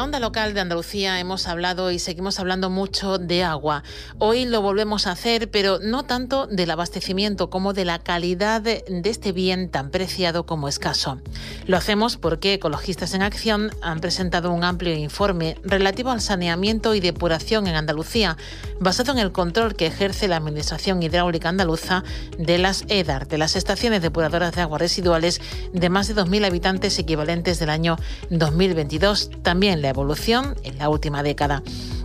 La 0.00 0.04
onda 0.04 0.18
local 0.18 0.54
de 0.54 0.60
Andalucía 0.60 1.20
hemos 1.20 1.46
hablado 1.46 1.90
y 1.90 1.98
seguimos 1.98 2.40
hablando 2.40 2.70
mucho 2.70 3.18
de 3.18 3.44
agua. 3.44 3.82
Hoy 4.16 4.46
lo 4.46 4.62
volvemos 4.62 5.06
a 5.06 5.10
hacer, 5.10 5.50
pero 5.50 5.78
no 5.78 6.04
tanto 6.04 6.46
del 6.46 6.70
abastecimiento 6.70 7.50
como 7.50 7.74
de 7.74 7.84
la 7.84 7.98
calidad 7.98 8.62
de 8.62 8.82
este 9.04 9.32
bien 9.32 9.68
tan 9.68 9.90
preciado 9.90 10.46
como 10.46 10.68
escaso. 10.68 11.20
Lo 11.66 11.76
hacemos 11.76 12.16
porque 12.16 12.54
Ecologistas 12.54 13.12
en 13.12 13.20
Acción 13.20 13.72
han 13.82 14.00
presentado 14.00 14.50
un 14.50 14.64
amplio 14.64 14.94
informe 14.94 15.58
relativo 15.64 16.10
al 16.10 16.22
saneamiento 16.22 16.94
y 16.94 17.00
depuración 17.00 17.66
en 17.66 17.76
Andalucía, 17.76 18.38
basado 18.80 19.12
en 19.12 19.18
el 19.18 19.32
control 19.32 19.76
que 19.76 19.84
ejerce 19.84 20.28
la 20.28 20.36
Administración 20.38 21.02
Hidráulica 21.02 21.50
Andaluza 21.50 22.04
de 22.38 22.56
las 22.56 22.86
EDAR, 22.88 23.28
de 23.28 23.36
las 23.36 23.54
estaciones 23.54 24.00
depuradoras 24.00 24.54
de 24.54 24.62
aguas 24.62 24.80
residuales 24.80 25.42
de 25.74 25.90
más 25.90 26.08
de 26.08 26.16
2.000 26.16 26.46
habitantes 26.46 26.98
equivalentes 26.98 27.58
del 27.58 27.68
año 27.68 27.98
2022. 28.30 29.30
También 29.42 29.82
la 29.82 29.89
evolución 29.90 30.56
en 30.64 30.78
la 30.78 30.88
última 30.88 31.22
década. 31.22 31.62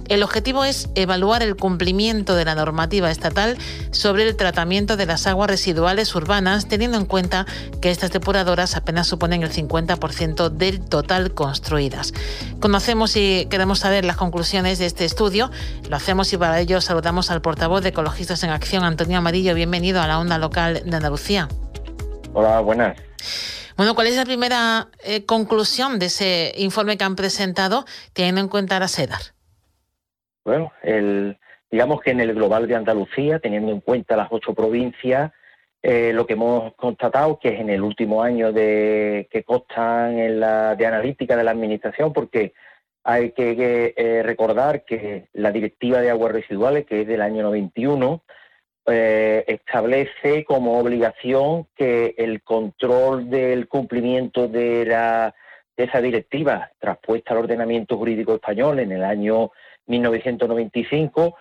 El 0.08 0.22
objetivo 0.22 0.66
es 0.66 0.90
evaluar 0.94 1.42
el 1.42 1.56
cumplimiento 1.56 2.36
de 2.36 2.46
la 2.46 2.54
normativa 2.54 3.10
estatal 3.10 3.58
sobre 3.90 4.28
el 4.28 4.36
tratamiento 4.36 4.98
de 4.98 5.08
las 5.08 5.26
aguas 5.26 5.50
residuales 5.50 6.14
urbanas, 6.14 6.68
teniendo 6.68 6.98
en 6.98 7.06
cuenta 7.06 7.48
que 7.82 7.90
estas 7.90 8.12
depuradoras 8.12 8.76
apenas 8.76 9.08
suponen 9.08 9.42
el 9.42 9.52
50% 9.52 10.50
del 10.50 10.82
total 10.82 11.34
construidas. 11.34 12.14
Conocemos 12.60 13.16
y 13.16 13.48
queremos 13.50 13.80
saber 13.80 14.06
las 14.06 14.18
conclusiones 14.18 14.78
de 14.78 14.86
este 14.86 15.06
estudio. 15.06 15.50
Lo 15.90 15.96
hacemos 15.96 16.32
y 16.34 16.38
para 16.38 16.60
ello 16.60 16.82
saludamos 16.82 17.32
al 17.32 17.42
portavoz 17.42 17.82
de 17.82 17.90
Ecologistas 17.90 18.44
en 18.44 18.52
Acción, 18.52 18.84
Antonio 18.84 19.18
Amarillo. 19.18 19.56
Bienvenido 19.56 20.02
a 20.02 20.08
la 20.08 20.20
onda 20.20 20.38
local 20.38 20.84
de 20.86 20.96
Andalucía. 20.96 21.48
Hola, 22.34 22.60
buenas. 22.60 22.96
Bueno, 23.78 23.94
¿cuál 23.94 24.08
es 24.08 24.16
la 24.16 24.24
primera 24.24 24.88
eh, 25.04 25.26
conclusión 25.26 26.00
de 26.00 26.06
ese 26.06 26.54
informe 26.58 26.98
que 26.98 27.04
han 27.04 27.18
presentado 27.18 27.84
teniendo 28.14 28.40
en 28.40 28.48
cuenta 28.48 28.80
la 28.80 28.88
SEDAR? 28.88 29.20
Bueno, 30.46 30.72
el, 30.82 31.38
digamos 31.70 32.00
que 32.02 32.12
en 32.12 32.22
el 32.22 32.34
global 32.34 32.68
de 32.68 32.76
Andalucía, 32.76 33.40
teniendo 33.40 33.74
en 33.74 33.82
cuenta 33.82 34.16
las 34.16 34.30
ocho 34.32 34.54
provincias, 34.54 35.32
eh, 35.84 36.14
lo 36.14 36.26
que 36.26 36.34
hemos 36.34 36.74
constatado 36.76 37.38
que 37.38 37.50
es 37.50 37.60
en 37.60 37.70
el 37.70 37.82
último 37.82 38.24
año 38.24 38.54
de 38.54 39.28
que 39.30 39.44
constan 39.44 40.20
en 40.20 40.40
la 40.40 40.76
de 40.76 40.86
analítica 40.86 41.36
de 41.36 41.44
la 41.44 41.52
administración, 41.52 42.14
porque 42.14 42.54
hay 43.04 43.34
que, 43.34 43.94
eh, 43.96 44.24
recordar 44.24 44.86
que 44.86 45.28
la 45.34 45.52
directiva 45.52 46.00
de 46.00 46.10
aguas 46.10 46.32
residuales, 46.32 46.86
que 46.86 47.02
es 47.02 47.08
del 47.08 47.22
año 47.22 47.44
91, 47.44 48.24
eh, 48.88 49.44
establece 49.48 50.44
como 50.46 50.78
obligación 50.78 51.68
que 51.76 52.14
el 52.18 52.44
control 52.44 53.30
del 53.30 53.68
cumplimiento 53.68 54.48
de, 54.48 54.86
la, 54.86 55.34
de 55.76 55.84
esa 55.86 56.02
directiva 56.02 56.72
traspuesta 56.80 57.34
al 57.34 57.40
ordenamiento 57.40 57.98
jurídico 57.98 58.36
español 58.36 58.80
en 58.80 58.92
el 58.92 59.04
año 59.04 59.52
1995, 59.88 61.36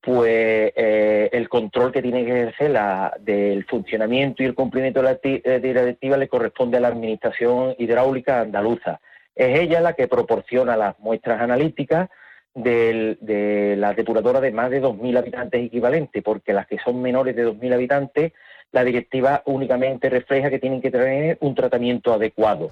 pues 0.00 0.72
eh, 0.76 1.30
el 1.32 1.48
control 1.48 1.90
que 1.90 2.02
tiene 2.02 2.24
que 2.24 2.32
ejercer 2.32 2.70
la, 2.70 3.16
del 3.18 3.64
funcionamiento 3.64 4.42
y 4.42 4.46
el 4.46 4.54
cumplimiento 4.54 5.00
de 5.00 5.04
la, 5.04 5.14
de 5.58 5.74
la 5.74 5.80
directiva 5.80 6.16
le 6.18 6.28
corresponde 6.28 6.76
a 6.76 6.80
la 6.80 6.88
Administración 6.88 7.74
Hidráulica 7.78 8.40
Andaluza. 8.40 9.00
Es 9.34 9.58
ella 9.58 9.80
la 9.80 9.94
que 9.94 10.06
proporciona 10.06 10.76
las 10.76 10.98
muestras 10.98 11.40
analíticas 11.40 12.10
de 12.54 13.74
la 13.78 13.94
depuradora 13.94 14.40
de 14.40 14.50
más 14.50 14.70
de 14.70 14.82
2.000 14.82 15.18
habitantes 15.18 15.64
equivalente, 15.64 16.22
porque 16.22 16.52
las 16.52 16.66
que 16.66 16.78
son 16.78 17.00
menores 17.00 17.36
de 17.36 17.46
2.000 17.46 17.74
habitantes, 17.74 18.32
la 18.72 18.84
directiva 18.84 19.42
únicamente 19.46 20.08
refleja 20.08 20.50
que 20.50 20.58
tienen 20.58 20.80
que 20.80 20.90
tener 20.90 21.38
un 21.40 21.54
tratamiento 21.54 22.12
adecuado 22.12 22.70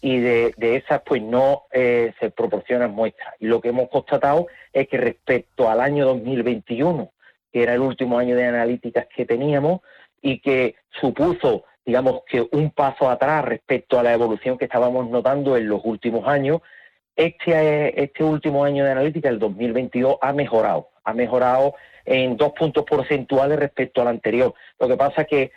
y 0.00 0.18
de, 0.20 0.54
esas 0.60 1.02
pues 1.02 1.22
no 1.22 1.64
eh, 1.72 2.12
se 2.20 2.30
proporcionan 2.30 2.92
muestras. 2.92 3.34
Y 3.40 3.46
lo 3.46 3.60
que 3.60 3.70
hemos 3.70 3.88
constatado 3.88 4.46
es 4.72 4.88
que 4.88 4.96
respecto 4.96 5.68
al 5.68 5.80
año 5.80 6.06
2021, 6.06 7.10
que 7.52 7.62
era 7.62 7.74
el 7.74 7.80
último 7.80 8.18
año 8.18 8.36
de 8.36 8.46
analíticas 8.46 9.06
que 9.14 9.26
teníamos 9.26 9.80
y 10.22 10.40
que 10.40 10.76
supuso 11.00 11.64
digamos 11.88 12.20
que 12.28 12.46
un 12.52 12.70
paso 12.70 13.08
atrás 13.08 13.42
respecto 13.46 13.98
a 13.98 14.02
la 14.02 14.12
evolución 14.12 14.58
que 14.58 14.66
estábamos 14.66 15.08
notando 15.08 15.56
en 15.56 15.70
los 15.70 15.80
últimos 15.84 16.28
años, 16.28 16.60
este, 17.18 18.00
este 18.00 18.22
último 18.22 18.64
año 18.64 18.84
de 18.84 18.92
analítica, 18.92 19.28
el 19.28 19.40
2022, 19.40 20.18
ha 20.20 20.32
mejorado. 20.32 20.90
Ha 21.02 21.12
mejorado 21.12 21.74
en 22.04 22.36
dos 22.36 22.52
puntos 22.52 22.84
porcentuales 22.84 23.58
respecto 23.58 24.00
al 24.00 24.08
anterior. 24.08 24.54
Lo 24.78 24.86
que 24.86 24.96
pasa 24.96 25.24
que 25.24 25.50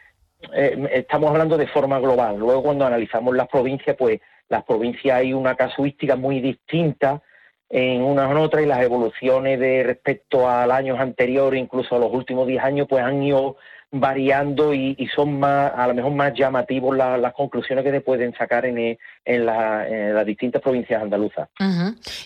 eh, 0.53 0.89
estamos 0.91 1.29
hablando 1.29 1.57
de 1.57 1.67
forma 1.67 1.99
global. 1.99 2.39
Luego, 2.39 2.63
cuando 2.63 2.85
analizamos 2.85 3.35
las 3.35 3.47
provincias, 3.47 3.95
pues 3.95 4.19
las 4.49 4.63
provincias 4.63 5.17
hay 5.17 5.33
una 5.33 5.55
casuística 5.55 6.15
muy 6.15 6.41
distinta 6.41 7.21
en 7.69 8.01
unas 8.01 8.31
en 8.31 8.37
otras 8.37 8.63
y 8.63 8.65
las 8.65 8.81
evoluciones 8.81 9.59
de 9.59 9.83
respecto 9.83 10.49
al 10.49 10.71
años 10.71 10.99
anteriores, 10.99 11.61
incluso 11.61 11.95
a 11.95 11.99
los 11.99 12.11
últimos 12.11 12.47
10 12.47 12.63
años, 12.63 12.87
pues 12.89 13.03
han 13.03 13.21
ido 13.21 13.57
variando 13.91 14.73
y, 14.73 14.95
son 15.13 15.37
más, 15.37 15.73
a 15.75 15.85
lo 15.87 15.93
mejor 15.93 16.13
más 16.13 16.33
llamativos 16.33 16.95
las 16.95 17.33
conclusiones 17.33 17.83
que 17.83 17.91
se 17.91 17.99
pueden 17.99 18.33
sacar 18.33 18.65
en, 18.65 18.77
eh, 18.77 18.97
en, 19.25 19.45
las 19.45 20.25
distintas 20.25 20.61
provincias 20.61 21.01
andaluzas. 21.01 21.49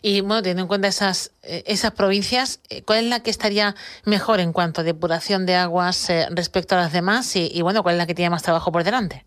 Y 0.02 0.22
bueno, 0.22 0.42
teniendo 0.44 0.64
en 0.64 0.68
cuenta 0.68 0.88
esas, 0.88 1.36
eh, 1.42 1.64
esas 1.66 1.92
provincias, 1.92 2.62
eh, 2.70 2.84
¿cuál 2.84 3.00
es 3.00 3.10
la 3.10 3.22
que 3.22 3.32
estaría 3.32 3.74
mejor 4.06 4.40
en 4.40 4.54
cuanto 4.54 4.82
a 4.82 4.84
depuración 4.84 5.48
de 5.48 5.56
aguas 5.56 6.12
respecto 6.30 6.76
a 6.76 6.78
las 6.78 6.94
demás? 6.94 7.36
Y, 7.36 7.50
y, 7.52 7.64
bueno, 7.64 7.82
¿cuál 7.82 7.96
es 7.96 8.00
la 8.00 8.06
que 8.06 8.14
tiene 8.14 8.30
más 8.30 8.44
trabajo 8.44 8.72
por 8.72 8.84
delante? 8.84 9.26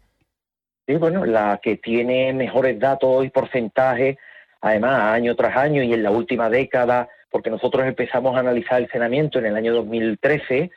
Sí, 0.87 0.95
bueno, 0.95 1.27
la 1.27 1.59
que 1.61 1.77
tiene 1.77 2.33
mejores 2.33 2.79
datos 2.79 3.25
y 3.25 3.31
porcentajes, 3.31 4.17
además, 4.61 5.03
año 5.13 5.35
tras 5.35 5.57
año 5.57 5.83
y 5.83 5.93
en 5.93 6.05
la 6.05 6.13
última 6.13 6.49
década, 6.49 7.09
porque 7.31 7.51
nosotros 7.51 7.85
empezamos 7.85 8.37
a 8.37 8.41
analizar 8.41 8.81
el 8.81 8.89
cenamiento 8.89 9.39
en 9.41 9.47
el 9.47 9.57
año 9.57 9.75
2013, 9.75 10.71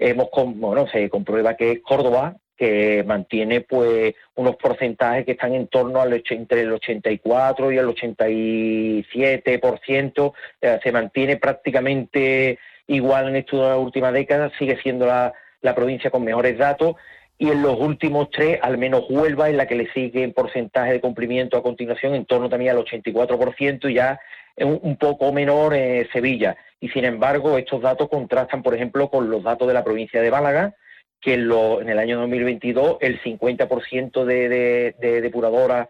hemos 0.00 0.28
bueno, 0.32 0.88
se 0.88 1.08
comprueba 1.08 1.54
que 1.54 1.70
es 1.72 1.80
Córdoba, 1.80 2.36
que 2.56 3.04
mantiene 3.06 3.60
pues 3.60 4.14
unos 4.34 4.56
porcentajes 4.56 5.24
que 5.24 5.30
están 5.32 5.54
en 5.54 5.68
torno 5.68 6.00
al 6.00 6.22
entre 6.30 6.62
el 6.62 6.72
84 6.72 7.70
y 7.72 7.78
el 7.78 7.86
87%, 7.86 10.32
eh, 10.60 10.80
se 10.82 10.92
mantiene 10.92 11.36
prácticamente 11.36 12.58
igual 12.86 13.28
en 13.28 13.36
esta 13.36 13.78
última 13.78 14.12
década, 14.12 14.50
sigue 14.58 14.78
siendo 14.82 15.06
la, 15.06 15.32
la 15.62 15.74
provincia 15.74 16.10
con 16.10 16.24
mejores 16.24 16.58
datos 16.58 16.96
y 17.38 17.48
en 17.48 17.62
los 17.62 17.80
últimos 17.80 18.28
tres, 18.30 18.58
al 18.60 18.76
menos 18.76 19.04
Huelva 19.08 19.48
es 19.48 19.56
la 19.56 19.66
que 19.66 19.74
le 19.74 19.90
sigue 19.92 20.22
en 20.22 20.34
porcentaje 20.34 20.92
de 20.92 21.00
cumplimiento 21.00 21.56
a 21.56 21.62
continuación, 21.62 22.14
en 22.14 22.26
torno 22.26 22.50
también 22.50 22.72
al 22.72 22.84
84% 22.84 23.90
y 23.90 23.94
ya 23.94 24.20
un, 24.56 24.96
poco 24.96 25.32
menor 25.32 25.74
eh, 25.74 26.08
Sevilla. 26.12 26.56
Y 26.80 26.88
sin 26.88 27.04
embargo, 27.04 27.58
estos 27.58 27.82
datos 27.82 28.08
contrastan, 28.08 28.62
por 28.62 28.74
ejemplo, 28.74 29.08
con 29.10 29.30
los 29.30 29.42
datos 29.42 29.68
de 29.68 29.74
la 29.74 29.84
provincia 29.84 30.20
de 30.20 30.30
Málaga, 30.30 30.74
que 31.20 31.34
en, 31.34 31.48
lo, 31.48 31.80
en 31.80 31.88
el 31.90 31.98
año 31.98 32.18
2022 32.20 32.98
el 33.00 33.20
50% 33.22 34.24
de, 34.24 34.48
de, 34.48 34.94
de 34.98 35.20
depuradoras, 35.20 35.88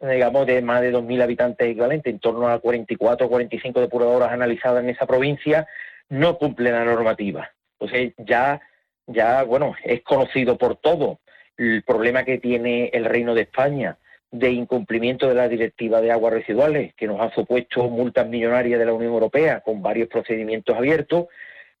digamos, 0.00 0.46
de 0.46 0.62
más 0.62 0.80
de 0.80 0.92
2.000 0.92 1.22
habitantes 1.22 1.68
equivalentes, 1.68 2.12
en 2.12 2.20
torno 2.20 2.48
a 2.48 2.58
44 2.58 3.26
o 3.26 3.30
45 3.30 3.80
depuradoras 3.80 4.32
analizadas 4.32 4.82
en 4.82 4.90
esa 4.90 5.06
provincia, 5.06 5.66
no 6.08 6.38
cumple 6.38 6.72
la 6.72 6.84
normativa. 6.84 7.50
Entonces 7.78 8.14
ya, 8.18 8.60
ya, 9.06 9.42
bueno, 9.42 9.74
es 9.84 10.02
conocido 10.02 10.56
por 10.56 10.76
todo 10.76 11.20
el 11.56 11.82
problema 11.82 12.24
que 12.24 12.38
tiene 12.38 12.90
el 12.92 13.04
Reino 13.04 13.34
de 13.34 13.42
España 13.42 13.98
de 14.30 14.50
incumplimiento 14.50 15.28
de 15.28 15.34
la 15.34 15.48
directiva 15.48 16.00
de 16.00 16.12
aguas 16.12 16.32
residuales, 16.32 16.94
que 16.94 17.06
nos 17.06 17.20
ha 17.20 17.34
supuesto 17.34 17.88
multas 17.88 18.28
millonarias 18.28 18.78
de 18.78 18.86
la 18.86 18.92
Unión 18.92 19.12
Europea 19.12 19.60
con 19.60 19.82
varios 19.82 20.08
procedimientos 20.08 20.76
abiertos, 20.76 21.26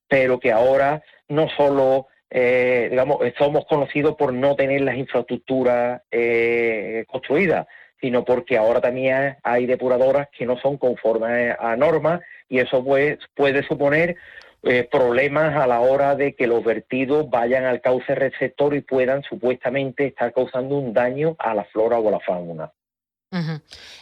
pero 0.08 0.40
que 0.40 0.50
ahora 0.50 1.02
no 1.28 1.48
solo, 1.56 2.08
eh, 2.28 2.88
digamos, 2.90 3.18
somos 3.38 3.66
conocidos 3.66 4.16
por 4.16 4.32
no 4.32 4.56
tener 4.56 4.80
las 4.80 4.96
infraestructuras 4.96 6.02
eh, 6.10 7.04
construidas, 7.08 7.66
sino 8.00 8.24
porque 8.24 8.56
ahora 8.56 8.80
también 8.80 9.36
hay 9.42 9.66
depuradoras 9.66 10.28
que 10.36 10.46
no 10.46 10.58
son 10.58 10.76
conformes 10.76 11.54
a 11.58 11.76
normas 11.76 12.20
y 12.48 12.58
eso 12.58 12.82
pues, 12.84 13.18
puede 13.34 13.62
suponer 13.62 14.16
eh, 14.62 14.86
problemas 14.90 15.56
a 15.56 15.66
la 15.66 15.80
hora 15.80 16.16
de 16.16 16.34
que 16.34 16.46
los 16.46 16.62
vertidos 16.62 17.30
vayan 17.30 17.64
al 17.64 17.80
cauce 17.80 18.14
receptor 18.14 18.74
y 18.74 18.82
puedan 18.82 19.22
supuestamente 19.22 20.04
estar 20.04 20.34
causando 20.34 20.76
un 20.76 20.92
daño 20.92 21.34
a 21.38 21.54
la 21.54 21.64
flora 21.64 21.98
o 21.98 22.08
a 22.08 22.10
la 22.10 22.20
fauna. 22.20 22.70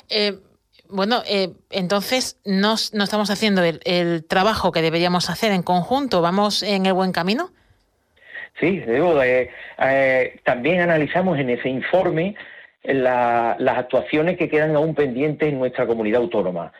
Eh, 0.09 0.37
bueno, 0.89 1.23
eh, 1.29 1.51
entonces 1.71 2.41
no, 2.45 2.75
estamos 2.75 3.31
haciendo 3.31 3.63
el, 3.63 4.25
trabajo 4.25 4.73
que 4.73 4.83
deberíamos 4.83 5.31
hacer 5.31 5.53
en 5.53 5.63
conjunto. 5.63 6.23
¿Vamos 6.23 6.65
en 6.65 6.87
el 6.87 6.93
buen 6.93 7.13
camino? 7.13 7.51
Sí, 8.59 8.81
digo, 8.81 9.15
también 10.43 10.81
analizamos 10.81 11.39
en 11.39 11.51
ese 11.51 11.69
informe 11.69 12.35
las 12.83 13.79
actuaciones 13.79 14.37
que 14.37 14.49
quedan 14.49 14.75
aún 14.75 14.97
pendientes 14.97 15.51
en 15.51 15.61
nuestra 15.61 15.87
comunidad 15.87 16.23
autónoma. 16.23 16.73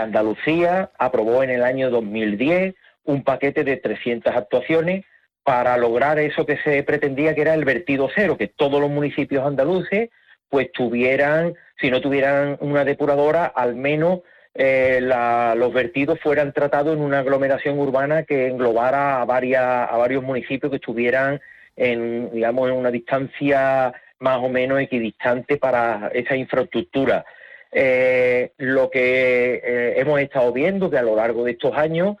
Andalucía 0.00 0.90
aprobó 0.98 1.44
en 1.44 1.50
el 1.50 1.62
año 1.62 1.90
2010 1.90 2.74
un 3.06 3.24
paquete 3.24 3.64
de 3.64 3.76
300 3.76 4.34
actuaciones 4.34 5.04
para 5.42 5.76
lograr 5.76 6.18
eso 6.18 6.44
que 6.44 6.58
se 6.58 6.82
pretendía 6.82 7.34
que 7.34 7.42
era 7.42 7.54
el 7.54 7.64
vertido 7.64 8.08
cero, 8.14 8.36
que 8.36 8.48
todos 8.48 8.80
los 8.80 8.90
municipios 8.90 9.46
andaluces 9.46 10.10
pues 10.48 10.70
tuvieran, 10.72 11.54
si 11.80 11.90
no 11.90 12.00
tuvieran 12.00 12.56
una 12.60 12.84
depuradora, 12.84 13.46
al 13.46 13.74
menos 13.74 14.20
eh, 14.54 15.00
los 15.00 15.72
vertidos 15.72 16.18
fueran 16.20 16.52
tratados 16.52 16.96
en 16.96 17.02
una 17.02 17.20
aglomeración 17.20 17.78
urbana 17.78 18.22
que 18.22 18.48
englobara 18.48 19.20
a, 19.20 19.24
varias, 19.24 19.62
a 19.62 19.96
varios 19.96 20.22
municipios 20.22 20.70
que 20.70 20.76
estuvieran 20.76 21.40
en, 21.76 22.30
digamos, 22.32 22.70
en 22.70 22.76
una 22.76 22.90
distancia 22.90 23.92
más 24.18 24.38
o 24.38 24.48
menos 24.48 24.80
equidistante 24.80 25.58
para 25.58 26.10
esa 26.14 26.36
infraestructura. 26.36 27.24
Eh, 27.70 28.52
lo 28.56 28.90
que 28.90 29.60
eh, 29.62 29.94
hemos 29.98 30.20
estado 30.20 30.52
viendo 30.52 30.88
que 30.90 30.98
a 30.98 31.02
lo 31.02 31.16
largo 31.16 31.44
de 31.44 31.52
estos 31.52 31.76
años 31.76 32.16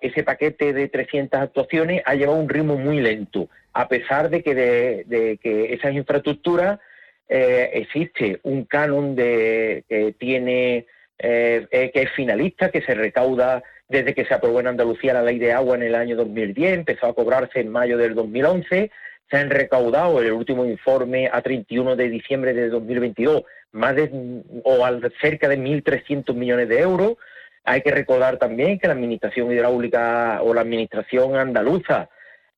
ese 0.00 0.22
paquete 0.22 0.72
de 0.72 0.88
300 0.88 1.40
actuaciones 1.40 2.02
ha 2.04 2.14
llevado 2.14 2.38
un 2.38 2.48
ritmo 2.48 2.76
muy 2.76 3.00
lento, 3.00 3.48
a 3.72 3.88
pesar 3.88 4.30
de 4.30 4.42
que, 4.42 4.54
de, 4.54 5.38
que 5.42 5.72
esas 5.72 5.94
infraestructuras 5.94 6.78
eh, 7.28 7.70
existe 7.74 8.40
un 8.42 8.64
canon 8.64 9.16
de, 9.16 9.84
que 9.88 10.12
tiene 10.12 10.86
que 11.18 11.90
es 11.94 12.10
finalista, 12.12 12.70
que 12.70 12.82
se 12.82 12.94
recauda 12.94 13.62
desde 13.88 14.14
que 14.14 14.26
se 14.26 14.34
aprobó 14.34 14.60
en 14.60 14.66
Andalucía 14.66 15.14
la 15.14 15.22
ley 15.22 15.38
de 15.38 15.52
agua 15.52 15.76
en 15.76 15.84
el 15.84 15.94
año 15.94 16.14
2010, 16.16 16.74
empezó 16.74 17.06
a 17.06 17.14
cobrarse 17.14 17.60
en 17.60 17.70
mayo 17.70 17.96
del 17.96 18.14
2011 18.14 18.90
se 19.30 19.36
han 19.36 19.50
recaudado 19.50 20.20
el 20.20 20.32
último 20.32 20.64
informe 20.64 21.28
a 21.32 21.42
31 21.42 21.96
de 21.96 22.08
diciembre 22.08 22.54
de 22.54 22.68
2022 22.68 23.42
más 23.72 23.96
de 23.96 24.10
o 24.62 24.86
cerca 25.20 25.48
de 25.48 25.58
1.300 25.58 26.34
millones 26.34 26.68
de 26.68 26.80
euros. 26.80 27.16
Hay 27.68 27.82
que 27.82 27.90
recordar 27.90 28.38
también 28.38 28.78
que 28.78 28.86
la 28.86 28.92
Administración 28.92 29.50
Hidráulica 29.50 30.40
o 30.42 30.54
la 30.54 30.60
Administración 30.60 31.34
Andaluza 31.34 32.08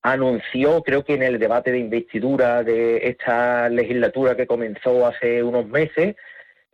anunció, 0.03 0.83
creo 0.83 1.03
que 1.03 1.15
en 1.15 1.23
el 1.23 1.39
debate 1.39 1.73
de 1.73 1.79
investidura 1.79 2.63
de 2.63 3.09
esta 3.09 3.71
legislatura 3.71 4.37
que 4.37 4.47
comenzó 4.47 5.07
hace 5.07 5.43
unos 5.43 5.67
meses, 5.67 6.15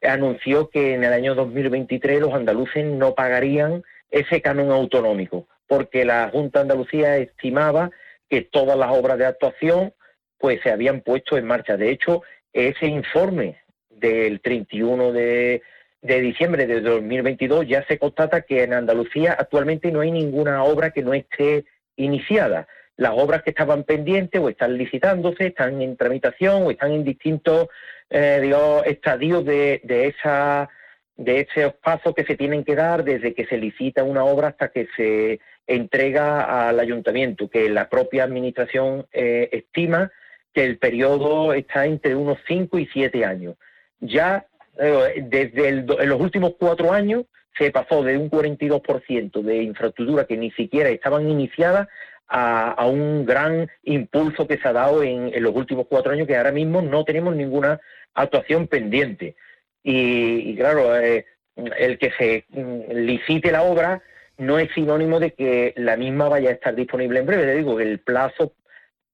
anunció 0.02 0.68
que 0.68 0.94
en 0.94 1.04
el 1.04 1.12
año 1.12 1.36
2023 1.36 2.20
los 2.20 2.34
andaluces 2.34 2.84
no 2.84 3.14
pagarían 3.14 3.84
ese 4.10 4.42
canon 4.42 4.72
autonómico, 4.72 5.46
porque 5.68 6.04
la 6.04 6.28
Junta 6.32 6.60
Andalucía 6.60 7.16
estimaba 7.16 7.92
que 8.28 8.42
todas 8.42 8.76
las 8.76 8.90
obras 8.90 9.16
de 9.16 9.26
actuación 9.26 9.94
pues 10.38 10.60
se 10.62 10.72
habían 10.72 11.02
puesto 11.02 11.38
en 11.38 11.46
marcha. 11.46 11.76
De 11.76 11.92
hecho, 11.92 12.22
ese 12.52 12.86
informe 12.86 13.58
del 13.90 14.40
31 14.40 15.12
de, 15.12 15.62
de 16.04 16.20
diciembre 16.20 16.66
de 16.66 16.82
2022 16.82 17.66
ya 17.66 17.82
se 17.86 17.98
constata 17.98 18.42
que 18.42 18.62
en 18.62 18.74
Andalucía 18.74 19.34
actualmente 19.38 19.90
no 19.90 20.00
hay 20.00 20.10
ninguna 20.10 20.62
obra 20.62 20.90
que 20.90 21.02
no 21.02 21.14
esté 21.14 21.64
iniciada. 21.96 22.68
Las 22.98 23.12
obras 23.14 23.42
que 23.42 23.50
estaban 23.50 23.84
pendientes 23.84 24.38
o 24.38 24.50
están 24.50 24.76
licitándose, 24.76 25.46
están 25.46 25.80
en 25.80 25.96
tramitación 25.96 26.62
o 26.62 26.70
están 26.70 26.92
en 26.92 27.04
distintos 27.04 27.68
eh, 28.10 28.52
estadios 28.84 29.46
de, 29.46 29.80
de, 29.82 30.08
esa, 30.08 30.68
de 31.16 31.40
esos 31.40 31.72
pasos 31.82 32.14
que 32.14 32.24
se 32.24 32.36
tienen 32.36 32.64
que 32.64 32.76
dar 32.76 33.02
desde 33.02 33.32
que 33.32 33.46
se 33.46 33.56
licita 33.56 34.04
una 34.04 34.24
obra 34.24 34.48
hasta 34.48 34.68
que 34.68 34.88
se 34.94 35.40
entrega 35.66 36.68
al 36.68 36.80
ayuntamiento, 36.80 37.48
que 37.48 37.70
la 37.70 37.88
propia 37.88 38.24
administración 38.24 39.06
eh, 39.10 39.48
estima 39.52 40.12
que 40.52 40.64
el 40.64 40.76
periodo 40.76 41.54
está 41.54 41.86
entre 41.86 42.14
unos 42.14 42.36
5 42.46 42.78
y 42.78 42.86
7 42.92 43.24
años. 43.24 43.56
Ya 44.00 44.46
eh, 44.78 45.22
desde 45.22 45.68
en 45.68 46.08
los 46.08 46.20
últimos 46.20 46.54
cuatro 46.58 46.92
años 46.92 47.24
se 47.56 47.70
pasó 47.70 48.02
de 48.02 48.16
un 48.16 48.30
42% 48.30 49.42
de 49.42 49.62
infraestructura 49.62 50.24
que 50.24 50.36
ni 50.36 50.50
siquiera 50.52 50.88
estaban 50.88 51.28
iniciadas 51.28 51.88
a, 52.28 52.86
un 52.86 53.24
gran 53.24 53.68
impulso 53.84 54.46
que 54.46 54.58
se 54.58 54.68
ha 54.68 54.72
dado 54.72 55.02
en, 55.02 55.30
los 55.42 55.54
últimos 55.54 55.86
cuatro 55.88 56.12
años, 56.12 56.26
que 56.26 56.36
ahora 56.36 56.52
mismo 56.52 56.82
no 56.82 57.04
tenemos 57.04 57.36
ninguna 57.36 57.80
actuación 58.14 58.66
pendiente. 58.66 59.36
Y, 59.82 60.56
claro, 60.56 60.98
eh, 60.98 61.26
el 61.54 61.98
que 61.98 62.10
se 62.12 62.44
mm, 62.48 62.92
licite 62.92 63.52
la 63.52 63.62
obra 63.62 64.02
no 64.38 64.58
es 64.58 64.72
sinónimo 64.72 65.20
de 65.20 65.32
que 65.32 65.74
la 65.76 65.96
misma 65.96 66.28
vaya 66.28 66.50
a 66.50 66.54
estar 66.54 66.74
disponible 66.74 67.20
en 67.20 67.26
breve. 67.26 67.46
Le 67.46 67.56
digo 67.56 67.78
el 67.78 68.00
plazo 68.00 68.54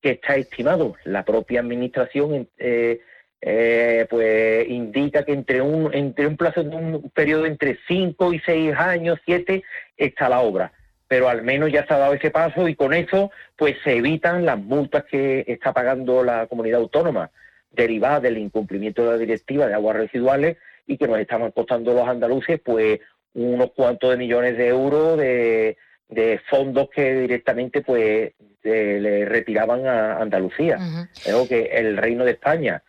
que 0.00 0.12
está 0.12 0.36
estimado, 0.36 0.94
la 1.04 1.24
propia 1.24 1.60
administración 1.60 2.48
eh, 2.56 3.00
eh, 3.42 4.06
pues 4.10 4.68
indica 4.68 5.24
que 5.24 5.32
entre 5.32 5.62
un 5.62 5.92
entre 5.94 6.26
un 6.26 6.36
plazo 6.36 6.62
de 6.62 6.76
un 6.76 7.10
periodo 7.10 7.46
entre 7.46 7.78
cinco 7.88 8.32
y 8.34 8.40
seis 8.40 8.74
años, 8.76 9.18
siete, 9.24 9.64
está 9.96 10.28
la 10.28 10.40
obra. 10.40 10.72
Pero 11.08 11.28
al 11.28 11.42
menos 11.42 11.72
ya 11.72 11.86
se 11.86 11.94
ha 11.94 11.98
dado 11.98 12.14
ese 12.14 12.30
paso 12.30 12.68
y 12.68 12.74
con 12.74 12.92
eso 12.92 13.30
pues 13.56 13.76
se 13.82 13.96
evitan 13.96 14.44
las 14.44 14.58
multas 14.58 15.04
que 15.04 15.44
está 15.48 15.72
pagando 15.72 16.22
la 16.22 16.46
comunidad 16.46 16.80
autónoma 16.80 17.30
derivadas 17.72 18.22
del 18.22 18.38
incumplimiento 18.38 19.04
de 19.04 19.10
la 19.12 19.18
directiva 19.18 19.66
de 19.66 19.74
aguas 19.74 19.96
residuales 19.96 20.56
y 20.86 20.98
que 20.98 21.08
nos 21.08 21.18
estaban 21.18 21.50
costando 21.52 21.94
los 21.94 22.06
andaluces 22.06 22.60
pues 22.62 23.00
unos 23.34 23.70
cuantos 23.72 24.10
de 24.10 24.16
millones 24.16 24.56
de 24.58 24.68
euros 24.68 25.16
de, 25.16 25.76
fondos 26.48 26.90
que 26.90 27.20
directamente 27.20 27.80
pues 27.80 28.32
le 28.62 29.24
retiraban 29.24 29.86
a 29.86 30.18
Andalucía. 30.18 30.78
Creo 31.24 31.48
que 31.48 31.70
el 31.72 31.96
Reino 31.96 32.24
de 32.24 32.32
España 32.32 32.82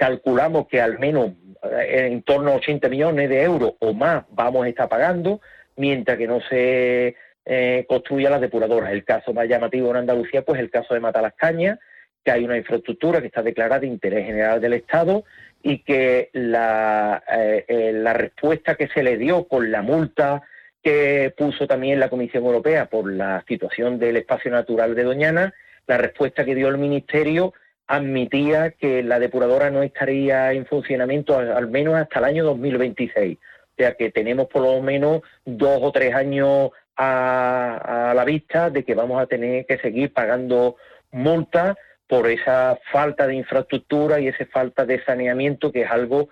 calculamos 0.00 0.66
que 0.66 0.80
al 0.80 0.98
menos 0.98 1.32
eh, 1.62 2.06
en 2.10 2.22
torno 2.22 2.52
a 2.52 2.54
80 2.54 2.88
millones 2.88 3.28
de 3.28 3.42
euros 3.42 3.74
o 3.80 3.92
más 3.92 4.24
vamos 4.30 4.64
a 4.64 4.68
estar 4.70 4.88
pagando, 4.88 5.42
mientras 5.76 6.16
que 6.16 6.26
no 6.26 6.40
se 6.40 7.16
eh, 7.44 7.84
construya 7.86 8.30
las 8.30 8.40
depuradoras. 8.40 8.92
El 8.92 9.04
caso 9.04 9.34
más 9.34 9.46
llamativo 9.46 9.90
en 9.90 9.96
Andalucía, 9.96 10.40
pues 10.40 10.58
el 10.58 10.70
caso 10.70 10.94
de 10.94 11.00
Matalascaña, 11.00 11.78
que 12.24 12.30
hay 12.30 12.44
una 12.46 12.56
infraestructura 12.56 13.20
que 13.20 13.26
está 13.26 13.42
declarada 13.42 13.80
de 13.80 13.88
interés 13.88 14.24
general 14.24 14.58
del 14.58 14.72
Estado 14.72 15.24
y 15.62 15.80
que 15.80 16.30
eh, 16.32 17.64
eh, 17.68 17.92
la 17.92 18.12
respuesta 18.14 18.76
que 18.76 18.88
se 18.88 19.02
le 19.02 19.18
dio 19.18 19.44
con 19.46 19.70
la 19.70 19.82
multa 19.82 20.42
que 20.82 21.34
puso 21.36 21.66
también 21.66 22.00
la 22.00 22.08
Comisión 22.08 22.46
Europea 22.46 22.86
por 22.86 23.12
la 23.12 23.44
situación 23.46 23.98
del 23.98 24.16
espacio 24.16 24.50
natural 24.50 24.94
de 24.94 25.02
Doñana, 25.02 25.52
la 25.86 25.98
respuesta 25.98 26.46
que 26.46 26.54
dio 26.54 26.68
el 26.68 26.78
Ministerio 26.78 27.52
admitía 27.90 28.70
que 28.70 29.02
la 29.02 29.18
depuradora 29.18 29.68
no 29.68 29.82
estaría 29.82 30.52
en 30.52 30.64
funcionamiento 30.64 31.36
al, 31.36 31.68
menos 31.68 31.96
hasta 31.96 32.20
el 32.20 32.24
año 32.24 32.44
2026. 32.44 33.36
O 33.36 33.74
sea 33.76 33.94
que 33.94 34.12
tenemos 34.12 34.46
por 34.46 34.62
lo 34.62 34.80
menos 34.80 35.22
dos 35.44 35.80
o 35.82 35.90
tres 35.90 36.14
años 36.14 36.70
a, 36.96 38.10
a 38.10 38.14
la 38.14 38.24
vista 38.24 38.70
de 38.70 38.84
que 38.84 38.94
vamos 38.94 39.20
a 39.20 39.26
tener 39.26 39.66
que 39.66 39.78
seguir 39.78 40.12
pagando 40.12 40.76
multas 41.10 41.76
por 42.06 42.28
esa 42.28 42.78
falta 42.92 43.26
de 43.26 43.34
infraestructura 43.34 44.20
y 44.20 44.28
esa 44.28 44.46
falta 44.46 44.86
de 44.86 45.02
saneamiento, 45.04 45.72
que 45.72 45.82
es 45.82 45.90
algo 45.90 46.28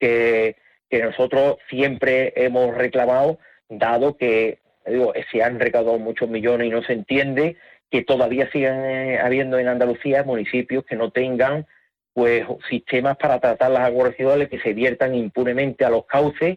que, 0.00 0.56
nosotros 0.90 1.56
siempre 1.68 2.32
hemos 2.36 2.74
reclamado, 2.74 3.38
dado 3.68 4.16
que 4.16 4.60
digo, 4.86 5.12
se 5.30 5.42
han 5.42 5.58
recaudado 5.58 5.98
muchos 5.98 6.28
millones 6.28 6.66
y 6.66 6.70
no 6.70 6.82
se 6.82 6.92
entiende 6.94 7.56
que 7.92 8.02
todavía 8.02 8.50
sigan 8.50 8.84
eh, 8.86 9.20
habiendo 9.20 9.58
en 9.58 9.68
Andalucía 9.68 10.24
municipios 10.24 10.84
que 10.84 10.96
no 10.96 11.10
tengan 11.10 11.66
pues 12.14 12.44
sistemas 12.68 13.18
para 13.18 13.38
tratar 13.38 13.70
las 13.70 13.82
aguas 13.82 14.08
residuales 14.08 14.48
que 14.48 14.60
se 14.60 14.72
viertan 14.72 15.14
impunemente 15.14 15.84
a 15.84 15.90
los 15.90 16.06
cauces 16.06 16.56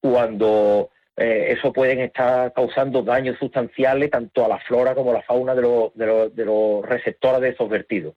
cuando 0.00 0.90
eh, 1.16 1.54
eso 1.56 1.72
pueden 1.72 2.00
estar 2.00 2.52
causando 2.52 3.02
daños 3.02 3.38
sustanciales 3.38 4.10
tanto 4.10 4.44
a 4.44 4.48
la 4.48 4.58
flora 4.58 4.96
como 4.96 5.12
a 5.12 5.14
la 5.14 5.22
fauna 5.22 5.54
de, 5.54 5.62
los 5.62 6.84
receptores 6.84 7.40
de 7.40 7.50
esos 7.50 7.68
vertidos. 7.68 8.14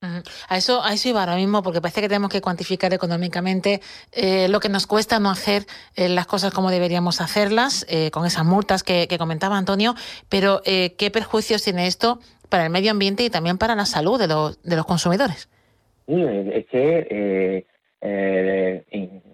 A 0.49 0.57
eso, 0.57 0.83
a 0.83 0.93
eso 0.93 1.09
iba 1.09 1.19
ahora 1.19 1.35
mismo, 1.35 1.61
porque 1.61 1.79
parece 1.79 2.01
que 2.01 2.09
tenemos 2.09 2.31
que 2.31 2.41
cuantificar 2.41 2.93
económicamente 2.93 3.81
eh, 4.11 4.47
lo 4.49 4.59
que 4.59 4.69
nos 4.69 4.87
cuesta 4.87 5.19
no 5.19 5.29
hacer 5.29 5.65
eh, 5.95 6.09
las 6.09 6.25
cosas 6.25 6.51
como 6.51 6.71
deberíamos 6.71 7.21
hacerlas, 7.21 7.85
con 8.11 8.25
esas 8.25 8.45
multas 8.45 8.83
que, 8.83 9.07
comentaba 9.17 9.57
Antonio, 9.57 9.95
pero 10.29 10.61
¿qué 10.63 11.09
perjuicios 11.11 11.63
tiene 11.63 11.87
esto 11.87 12.19
para 12.49 12.65
el 12.65 12.69
medio 12.69 12.91
ambiente 12.91 13.23
y 13.23 13.29
también 13.29 13.57
para 13.57 13.75
la 13.75 13.85
salud 13.85 14.19
de 14.19 14.27
los, 14.27 14.61
de 14.63 14.75
los 14.75 14.85
consumidores? 14.85 15.49
es 16.07 16.65
que 16.67 17.65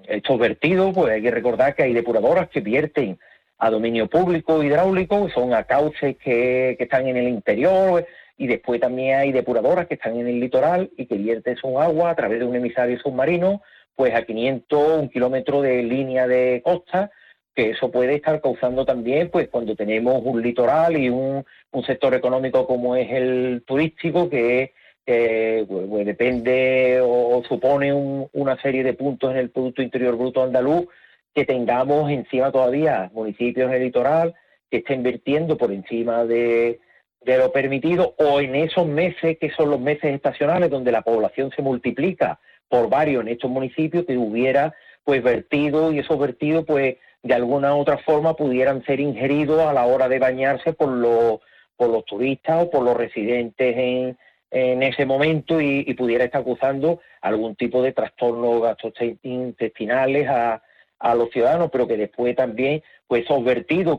estos 0.07 0.39
vertidos, 0.39 0.93
pues 0.93 1.11
hay 1.11 1.21
que 1.21 1.31
recordar 1.31 1.75
que 1.75 1.83
hay 1.83 1.93
depuradoras 1.93 2.49
que 2.49 2.61
vierten 2.61 3.19
a 3.57 3.69
dominio 3.69 4.07
público 4.07 4.61
hidráulico, 4.63 5.29
son 5.29 5.53
a 5.53 5.63
cauces 5.63 6.17
que, 6.17 6.75
están 6.79 7.07
en 7.07 7.17
el 7.17 7.27
interior 7.29 8.05
y 8.37 8.47
después 8.47 8.81
también 8.81 9.19
hay 9.19 9.31
depuradoras 9.31 9.87
que 9.87 9.93
están 9.93 10.17
en 10.17 10.27
el 10.27 10.39
litoral 10.39 10.91
y 10.97 11.05
que 11.05 11.15
vierten 11.15 11.55
su 11.55 11.79
agua 11.79 12.09
a 12.09 12.15
través 12.15 12.39
de 12.39 12.45
un 12.45 12.55
emisario 12.55 12.99
submarino, 12.99 13.61
pues 13.95 14.13
a 14.13 14.23
500, 14.23 14.99
un 14.99 15.09
kilómetro 15.09 15.61
de 15.61 15.83
línea 15.83 16.27
de 16.27 16.61
costa, 16.63 17.11
que 17.55 17.71
eso 17.71 17.91
puede 17.91 18.15
estar 18.15 18.41
causando 18.41 18.85
también, 18.85 19.29
pues 19.29 19.49
cuando 19.49 19.75
tenemos 19.75 20.21
un 20.23 20.41
litoral 20.41 20.97
y 20.97 21.09
un, 21.09 21.45
sector 21.85 22.13
económico 22.13 22.65
como 22.65 22.95
es 22.95 23.11
el 23.11 23.63
turístico, 23.65 24.29
que 24.29 24.73
pues, 25.05 26.05
depende 26.05 26.99
o, 27.03 27.43
supone 27.47 27.93
una 27.93 28.61
serie 28.61 28.83
de 28.83 28.93
puntos 28.93 29.31
en 29.31 29.37
el 29.37 29.49
Producto 29.49 29.81
Interior 29.81 30.15
Bruto 30.15 30.43
andaluz, 30.43 30.87
que 31.33 31.45
tengamos 31.45 32.11
encima 32.11 32.51
todavía 32.51 33.09
municipios 33.13 33.69
en 33.69 33.75
el 33.75 33.83
litoral 33.83 34.35
que 34.69 34.77
estén 34.77 34.97
invirtiendo 34.97 35.57
por 35.57 35.71
encima 35.71 36.25
de, 36.25 36.79
de 37.21 37.37
lo 37.37 37.51
permitido 37.51 38.15
o 38.17 38.39
en 38.39 38.55
esos 38.55 38.87
meses 38.87 39.37
que 39.39 39.49
son 39.51 39.69
los 39.69 39.79
meses 39.79 40.13
estacionales 40.13 40.69
donde 40.69 40.91
la 40.91 41.01
población 41.01 41.51
se 41.55 41.61
multiplica 41.61 42.39
por 42.67 42.89
varios 42.89 43.21
en 43.21 43.29
estos 43.29 43.49
municipios 43.49 44.05
que 44.05 44.17
hubiera 44.17 44.73
pues 45.03 45.21
vertido 45.23 45.91
y 45.91 45.99
esos 45.99 46.19
vertidos 46.19 46.65
pues 46.65 46.97
de 47.23 47.33
alguna 47.33 47.75
u 47.75 47.79
otra 47.79 47.97
forma 47.97 48.35
pudieran 48.35 48.83
ser 48.85 48.99
ingeridos 48.99 49.61
a 49.61 49.73
la 49.73 49.85
hora 49.85 50.07
de 50.09 50.19
bañarse 50.19 50.73
por 50.73 50.89
los 50.89 51.39
por 51.75 51.89
los 51.89 52.05
turistas 52.05 52.63
o 52.63 52.69
por 52.69 52.83
los 52.83 52.95
residentes 52.95 53.75
en, 53.75 54.17
en 54.51 54.83
ese 54.83 55.05
momento 55.05 55.59
y, 55.59 55.91
pudiera 55.95 56.25
estar 56.25 56.41
acusando 56.41 57.01
algún 57.21 57.55
tipo 57.55 57.81
de 57.81 57.93
trastornos 57.93 58.61
gastrointestinales 58.61 60.29
a, 60.29 60.61
a 60.99 61.15
los 61.15 61.31
ciudadanos, 61.31 61.69
pero 61.71 61.87
que 61.87 61.97
después 61.97 62.35
también, 62.35 62.83
pues 63.07 63.23
esos 63.25 63.43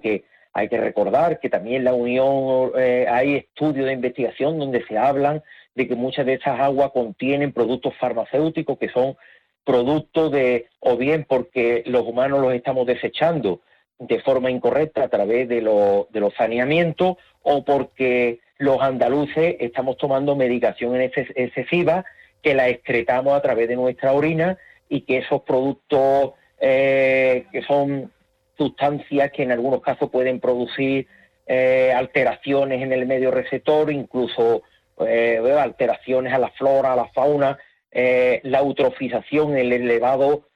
que 0.00 0.24
hay 0.52 0.68
que 0.68 0.78
recordar 0.78 1.40
que 1.40 1.50
también 1.50 1.82
la 1.82 1.94
Unión 1.94 2.70
eh, 2.78 3.06
hay 3.10 3.34
estudios 3.34 3.86
de 3.86 3.92
investigación 3.92 4.58
donde 4.58 4.84
se 4.86 4.96
hablan 4.96 5.42
de 5.74 5.88
que 5.88 5.96
muchas 5.96 6.24
de 6.24 6.34
esas 6.34 6.60
aguas 6.60 6.92
contienen 6.92 7.52
productos 7.52 7.94
farmacéuticos 7.96 8.78
que 8.78 8.88
son 8.88 9.16
productos 9.64 10.30
de, 10.30 10.66
o 10.80 10.96
bien 10.96 11.24
porque 11.28 11.82
los 11.86 12.02
humanos 12.02 12.40
los 12.40 12.54
estamos 12.54 12.86
desechando 12.86 13.60
de 13.98 14.20
forma 14.20 14.50
incorrecta 14.50 15.04
a 15.04 15.08
través 15.08 15.48
de, 15.48 15.56
de 15.56 16.20
los 16.20 16.34
saneamientos, 16.34 17.16
o 17.42 17.64
porque 17.64 18.40
los 18.58 18.80
andaluces 18.80 19.56
estamos 19.60 19.96
tomando 19.96 20.36
medicación 20.36 21.00
excesiva 21.00 22.04
que 22.42 22.54
la 22.54 22.68
excretamos 22.68 23.34
a 23.34 23.42
través 23.42 23.68
de 23.68 23.76
nuestra 23.76 24.12
orina 24.12 24.58
y 24.88 25.02
que 25.02 25.18
esos 25.18 25.42
productos 25.42 26.32
eh, 26.60 27.46
que 27.52 27.62
son 27.62 28.12
sustancias 28.56 29.32
que 29.32 29.42
en 29.42 29.52
algunos 29.52 29.80
casos 29.80 30.10
pueden 30.10 30.40
producir 30.40 31.06
eh, 31.46 31.92
alteraciones 31.94 32.82
en 32.82 32.92
el 32.92 33.06
medio 33.06 33.30
receptor, 33.30 33.90
incluso 33.90 34.62
eh, 35.06 35.40
alteraciones 35.58 36.32
a 36.32 36.38
la 36.38 36.50
flora, 36.50 36.92
a 36.92 36.96
la 36.96 37.08
fauna, 37.08 37.58
eh, 37.94 38.40
la 38.44 38.58
eutrofización, 38.58 39.56
el 39.56 39.72
elevado 39.72 40.48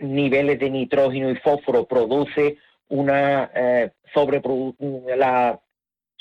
niveles 0.00 0.58
de 0.58 0.68
nitrógeno 0.68 1.30
y 1.30 1.36
fósforo 1.36 1.86
produce 1.86 2.56
una 2.88 3.48
la, 5.16 5.60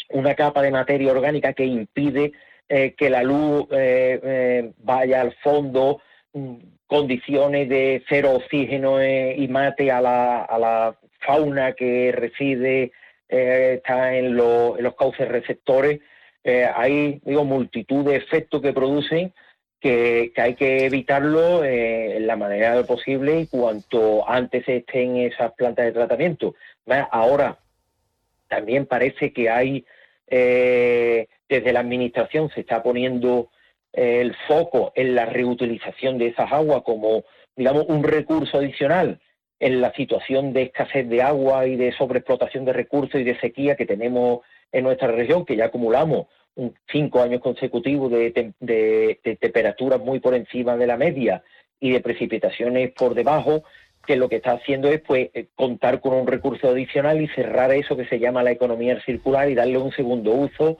una 0.09 0.35
capa 0.35 0.61
de 0.61 0.69
materia 0.69 1.11
orgánica 1.11 1.53
que 1.53 1.65
impide 1.65 2.31
que 2.67 3.09
la 3.09 3.23
luz 3.23 3.67
vaya 4.77 5.21
al 5.21 5.33
fondo, 5.41 5.99
mm, 6.33 6.57
condiciones 6.85 7.67
de 7.69 8.03
cero 8.07 8.33
oxígeno 8.33 9.03
y 9.03 9.47
mate 9.47 9.89
a 9.89 9.99
la, 9.99 10.43
a 10.43 10.59
la 10.59 10.95
fauna 11.25 11.73
que 11.73 12.11
reside, 12.11 12.91
eh, 13.29 13.75
está 13.77 14.15
en, 14.15 14.35
los 14.35 14.95
cauces 14.95 15.27
receptores, 15.27 16.01
eh, 16.43 16.67
hay 16.73 17.19
digo, 17.23 17.43
multitud 17.45 18.05
de 18.05 18.17
efectos 18.17 18.61
que 18.61 18.73
producen 18.73 19.33
que, 19.83 20.31
hay 20.37 20.55
que 20.55 20.85
evitarlo 20.85 21.63
eh, 21.63 22.17
en 22.17 22.25
la 22.25 22.37
manera 22.37 22.81
posible 22.83 23.41
y 23.41 23.47
cuanto 23.47 24.27
antes 24.27 24.67
estén 24.67 25.17
esas 25.17 25.51
plantas 25.53 25.85
de 25.85 25.91
tratamiento. 25.91 26.55
Ahora, 27.11 27.59
también 28.47 28.85
parece 28.85 29.33
que 29.33 29.49
hay, 29.49 29.85
desde 30.27 31.73
la 31.73 31.81
Administración 31.81 32.49
se 32.49 32.61
está 32.61 32.81
poniendo 32.81 33.49
el 33.91 34.35
foco 34.47 34.93
en 34.95 35.15
la 35.15 35.25
reutilización 35.25 36.17
de 36.17 36.27
esas 36.27 36.51
aguas 36.51 36.81
como, 36.83 37.25
digamos, 37.55 37.85
un 37.87 38.03
recurso 38.03 38.57
adicional 38.57 39.19
en 39.59 39.81
la 39.81 39.93
situación 39.93 40.53
de 40.53 40.63
escasez 40.63 41.07
de 41.07 41.21
agua 41.21 41.67
y 41.67 41.75
de 41.75 41.91
sobreexplotación 41.93 42.65
de 42.65 42.73
recursos 42.73 43.21
y 43.21 43.23
de 43.23 43.39
sequía 43.39 43.75
que 43.75 43.85
tenemos 43.85 44.41
en 44.71 44.83
nuestra 44.83 45.09
región, 45.09 45.45
que 45.45 45.55
ya 45.55 45.65
acumulamos 45.65 46.27
cinco 46.91 47.21
años 47.21 47.41
consecutivos 47.41 48.11
de, 48.11 49.19
temperaturas 49.39 49.99
muy 49.99 50.19
por 50.19 50.35
encima 50.35 50.77
de 50.77 50.87
la 50.87 50.97
media 50.97 51.43
y 51.79 51.91
de 51.91 51.99
precipitaciones 51.99 52.91
por 52.91 53.15
debajo, 53.15 53.63
que 54.05 54.15
lo 54.15 54.29
que 54.29 54.37
está 54.37 54.53
haciendo 54.53 54.89
es 54.89 55.01
pues 55.01 55.29
eh, 55.33 55.47
contar 55.55 56.01
con 56.01 56.13
un 56.13 56.27
recurso 56.27 56.69
adicional 56.69 57.21
y 57.21 57.27
cerrar 57.29 57.71
eso 57.71 57.95
que 57.95 58.05
se 58.05 58.19
llama 58.19 58.43
la 58.43 58.51
economía 58.51 59.01
circular 59.01 59.49
y 59.49 59.55
darle 59.55 59.77
un 59.77 59.91
segundo 59.91 60.31
uso 60.31 60.77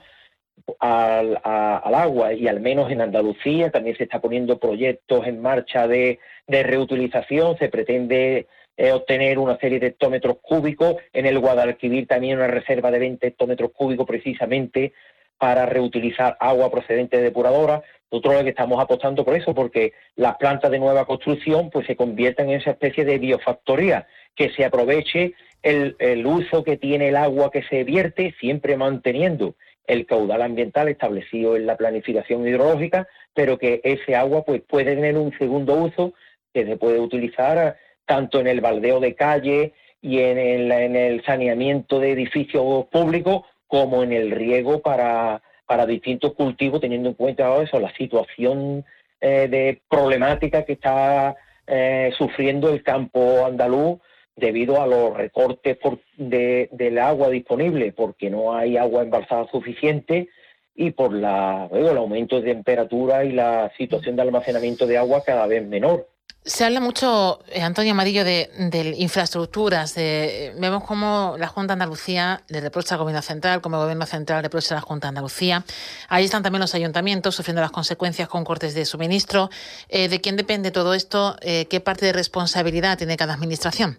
al, 0.78 1.40
agua. 1.42 2.34
Y 2.34 2.48
al 2.48 2.60
menos 2.60 2.90
en 2.90 3.00
Andalucía 3.00 3.70
también 3.70 3.96
se 3.96 4.04
está 4.04 4.20
poniendo 4.20 4.58
proyectos 4.58 5.26
en 5.26 5.40
marcha 5.40 5.88
de 5.88 6.18
reutilización, 6.46 7.56
se 7.58 7.68
pretende 7.68 8.46
obtener 8.92 9.38
una 9.38 9.56
serie 9.58 9.78
de 9.78 9.88
hectómetros 9.88 10.38
cúbicos, 10.42 10.96
en 11.12 11.26
el 11.26 11.38
Guadalquivir 11.38 12.06
también 12.06 12.38
una 12.38 12.48
reserva 12.48 12.90
de 12.90 12.98
20 12.98 13.26
hectómetros 13.26 13.70
cúbicos 13.72 14.06
precisamente 14.06 14.92
para 15.38 15.66
reutilizar 15.66 16.36
agua 16.40 16.70
procedente 16.70 17.16
de 17.16 17.24
depuradora. 17.24 17.82
Nosotros 18.10 18.42
que 18.42 18.50
estamos 18.50 18.80
apostando 18.80 19.24
por 19.24 19.34
eso, 19.34 19.54
porque 19.54 19.92
las 20.14 20.36
plantas 20.36 20.70
de 20.70 20.78
nueva 20.78 21.04
construcción 21.04 21.70
pues 21.70 21.86
se 21.86 21.96
convierten 21.96 22.50
en 22.50 22.60
esa 22.60 22.70
especie 22.70 23.04
de 23.04 23.18
biofactoría, 23.18 24.06
que 24.36 24.50
se 24.50 24.64
aproveche 24.64 25.34
el, 25.62 25.96
el 25.98 26.26
uso 26.26 26.62
que 26.62 26.76
tiene 26.76 27.08
el 27.08 27.16
agua 27.16 27.50
que 27.50 27.62
se 27.64 27.84
vierte, 27.84 28.34
siempre 28.38 28.76
manteniendo 28.76 29.54
el 29.86 30.06
caudal 30.06 30.42
ambiental 30.42 30.88
establecido 30.88 31.56
en 31.56 31.66
la 31.66 31.76
planificación 31.76 32.46
hidrológica, 32.46 33.06
pero 33.34 33.58
que 33.58 33.80
ese 33.84 34.16
agua 34.16 34.44
pues 34.44 34.62
puede 34.62 34.94
tener 34.94 35.16
un 35.16 35.36
segundo 35.38 35.74
uso 35.74 36.14
que 36.52 36.64
se 36.64 36.76
puede 36.76 37.00
utilizar 37.00 37.76
tanto 38.06 38.40
en 38.40 38.46
el 38.46 38.60
baldeo 38.60 39.00
de 39.00 39.14
calle 39.14 39.72
y 40.00 40.20
en 40.20 40.38
el, 40.38 40.72
en 40.72 40.96
el 40.96 41.24
saneamiento 41.24 41.98
de 41.98 42.12
edificios 42.12 42.86
públicos 42.86 43.42
como 43.74 44.04
en 44.04 44.12
el 44.12 44.30
riego 44.30 44.80
para, 44.82 45.42
para 45.66 45.84
distintos 45.84 46.34
cultivos, 46.34 46.80
teniendo 46.80 47.08
en 47.08 47.16
cuenta 47.16 47.60
eso, 47.60 47.80
la 47.80 47.92
situación 47.96 48.84
eh, 49.20 49.48
de 49.50 49.82
problemática 49.88 50.64
que 50.64 50.74
está 50.74 51.34
eh, 51.66 52.12
sufriendo 52.16 52.68
el 52.68 52.84
campo 52.84 53.44
andaluz 53.44 53.98
debido 54.36 54.80
a 54.80 54.86
los 54.86 55.16
recortes 55.16 55.76
de, 56.16 56.68
del 56.70 56.98
agua 56.98 57.30
disponible, 57.30 57.90
porque 57.90 58.30
no 58.30 58.54
hay 58.54 58.76
agua 58.76 59.02
embalsada 59.02 59.48
suficiente 59.50 60.28
y 60.76 60.92
por 60.92 61.12
la, 61.12 61.68
el 61.72 61.96
aumento 61.96 62.40
de 62.40 62.54
temperatura 62.54 63.24
y 63.24 63.32
la 63.32 63.72
situación 63.76 64.14
de 64.14 64.22
almacenamiento 64.22 64.86
de 64.86 64.98
agua 64.98 65.24
cada 65.26 65.48
vez 65.48 65.66
menor. 65.66 66.06
Se 66.46 66.62
habla 66.62 66.78
mucho, 66.78 67.38
eh, 67.50 67.62
Antonio 67.62 67.92
Amarillo, 67.92 68.22
de, 68.22 68.50
infraestructuras. 68.98 69.94
vemos 69.94 70.84
cómo 70.84 71.36
la 71.38 71.46
Junta 71.46 71.68
de 71.68 71.82
Andalucía 71.82 72.42
le 72.48 72.60
reprocha 72.60 72.96
al 72.96 73.00
Gobierno 73.00 73.22
Central, 73.22 73.62
como 73.62 73.78
Gobierno 73.78 74.04
Central 74.04 74.42
reprocha 74.42 74.74
a 74.74 74.76
la 74.76 74.82
Junta 74.82 75.06
de 75.06 75.08
Andalucía. 75.08 75.64
Ahí 76.10 76.26
están 76.26 76.42
también 76.42 76.60
los 76.60 76.74
ayuntamientos 76.74 77.34
sufriendo 77.34 77.62
las 77.62 77.70
consecuencias 77.70 78.28
con 78.28 78.44
cortes 78.44 78.74
de 78.74 78.84
suministro. 78.84 79.48
Eh, 79.88 80.10
¿De 80.10 80.20
quién 80.20 80.36
depende 80.36 80.70
todo 80.70 80.92
esto? 80.92 81.36
Eh, 81.40 81.64
¿Qué 81.70 81.80
parte 81.80 82.04
de 82.04 82.12
responsabilidad 82.12 82.98
tiene 82.98 83.16
cada 83.16 83.32
administración? 83.32 83.98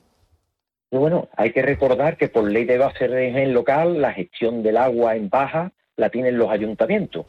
Bueno, 0.92 1.30
hay 1.36 1.52
que 1.52 1.64
recordar 1.64 2.16
que 2.16 2.28
por 2.28 2.48
ley 2.48 2.66
de 2.66 2.78
base 2.78 3.08
de 3.08 3.48
local 3.48 4.00
la 4.00 4.14
gestión 4.14 4.62
del 4.62 4.78
agua 4.78 5.16
en 5.16 5.30
baja 5.30 5.72
la 5.96 6.12
tienen 6.12 6.38
los 6.38 6.52
ayuntamientos. 6.52 7.26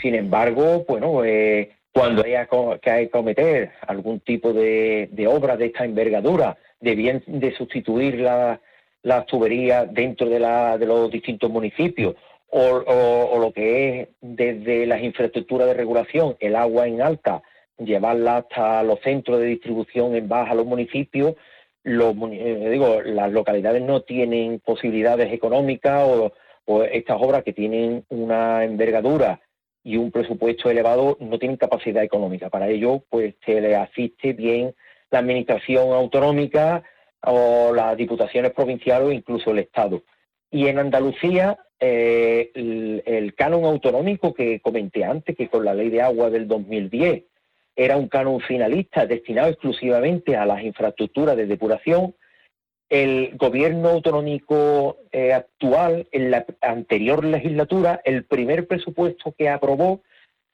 Sin 0.00 0.14
embargo, 0.14 0.84
bueno, 0.86 1.24
eh, 1.24 1.72
cuando 1.94 2.24
haya 2.24 2.48
que 2.82 3.08
cometer 3.08 3.70
algún 3.86 4.18
tipo 4.18 4.52
de, 4.52 5.08
obra 5.28 5.56
de 5.56 5.66
esta 5.66 5.84
envergadura, 5.84 6.56
de 6.80 6.96
bien 6.96 7.22
de 7.28 7.54
sustituir 7.54 8.16
las 8.16 9.26
tuberías 9.26 9.94
dentro 9.94 10.28
de, 10.28 10.40
los 10.40 11.10
distintos 11.12 11.48
municipios, 11.48 12.16
o, 12.50 13.38
lo 13.38 13.52
que 13.52 14.00
es 14.00 14.08
desde 14.20 14.86
las 14.86 15.02
infraestructuras 15.02 15.68
de 15.68 15.74
regulación, 15.74 16.36
el 16.40 16.56
agua 16.56 16.88
en 16.88 17.00
alta, 17.00 17.42
llevarla 17.78 18.38
hasta 18.38 18.82
los 18.82 18.98
centros 19.00 19.38
de 19.38 19.46
distribución 19.46 20.16
en 20.16 20.28
baja 20.28 20.54
los 20.54 20.66
municipios, 20.66 21.36
los, 21.84 22.16
eh, 22.32 22.70
digo, 22.72 23.02
las 23.02 23.30
localidades 23.30 23.82
no 23.82 24.00
tienen 24.00 24.58
posibilidades 24.58 25.32
económicas 25.32 26.02
o, 26.08 26.32
o 26.64 26.82
estas 26.82 27.18
obras 27.20 27.44
que 27.44 27.52
tienen 27.52 28.04
una 28.08 28.64
envergadura 28.64 29.40
y 29.84 29.98
un 29.98 30.10
presupuesto 30.10 30.70
elevado 30.70 31.18
no 31.20 31.38
tienen 31.38 31.58
capacidad 31.58 32.02
económica. 32.02 32.48
Para 32.48 32.68
ello, 32.68 33.04
pues 33.10 33.34
se 33.44 33.60
le 33.60 33.76
asiste 33.76 34.32
bien 34.32 34.74
la 35.10 35.18
administración 35.18 35.92
autonómica 35.92 36.82
o 37.20 37.72
las 37.74 37.96
diputaciones 37.96 38.52
provinciales 38.52 39.08
o 39.08 39.12
incluso 39.12 39.50
el 39.50 39.58
Estado. 39.60 40.02
Y 40.50 40.68
en 40.68 40.78
Andalucía, 40.78 41.58
eh, 41.78 42.50
el, 42.54 43.34
canon 43.34 43.64
autonómico 43.64 44.32
que 44.32 44.60
comenté 44.60 45.04
antes, 45.04 45.36
que 45.36 45.48
con 45.48 45.64
la 45.64 45.74
ley 45.74 45.90
de 45.90 46.00
agua 46.00 46.30
del 46.30 46.48
2010 46.48 47.24
era 47.76 47.96
un 47.96 48.08
canon 48.08 48.40
finalista 48.40 49.04
destinado 49.04 49.48
exclusivamente 49.48 50.36
a 50.36 50.46
las 50.46 50.62
infraestructuras 50.62 51.36
de 51.36 51.46
depuración, 51.46 52.14
el 52.88 53.32
gobierno 53.36 53.88
autonómico 53.88 54.98
eh, 55.10 55.32
actual, 55.32 56.06
en 56.12 56.30
la 56.30 56.44
anterior 56.60 57.24
legislatura, 57.24 58.00
el 58.04 58.24
primer 58.24 58.66
presupuesto 58.66 59.34
que 59.36 59.48
aprobó 59.48 60.02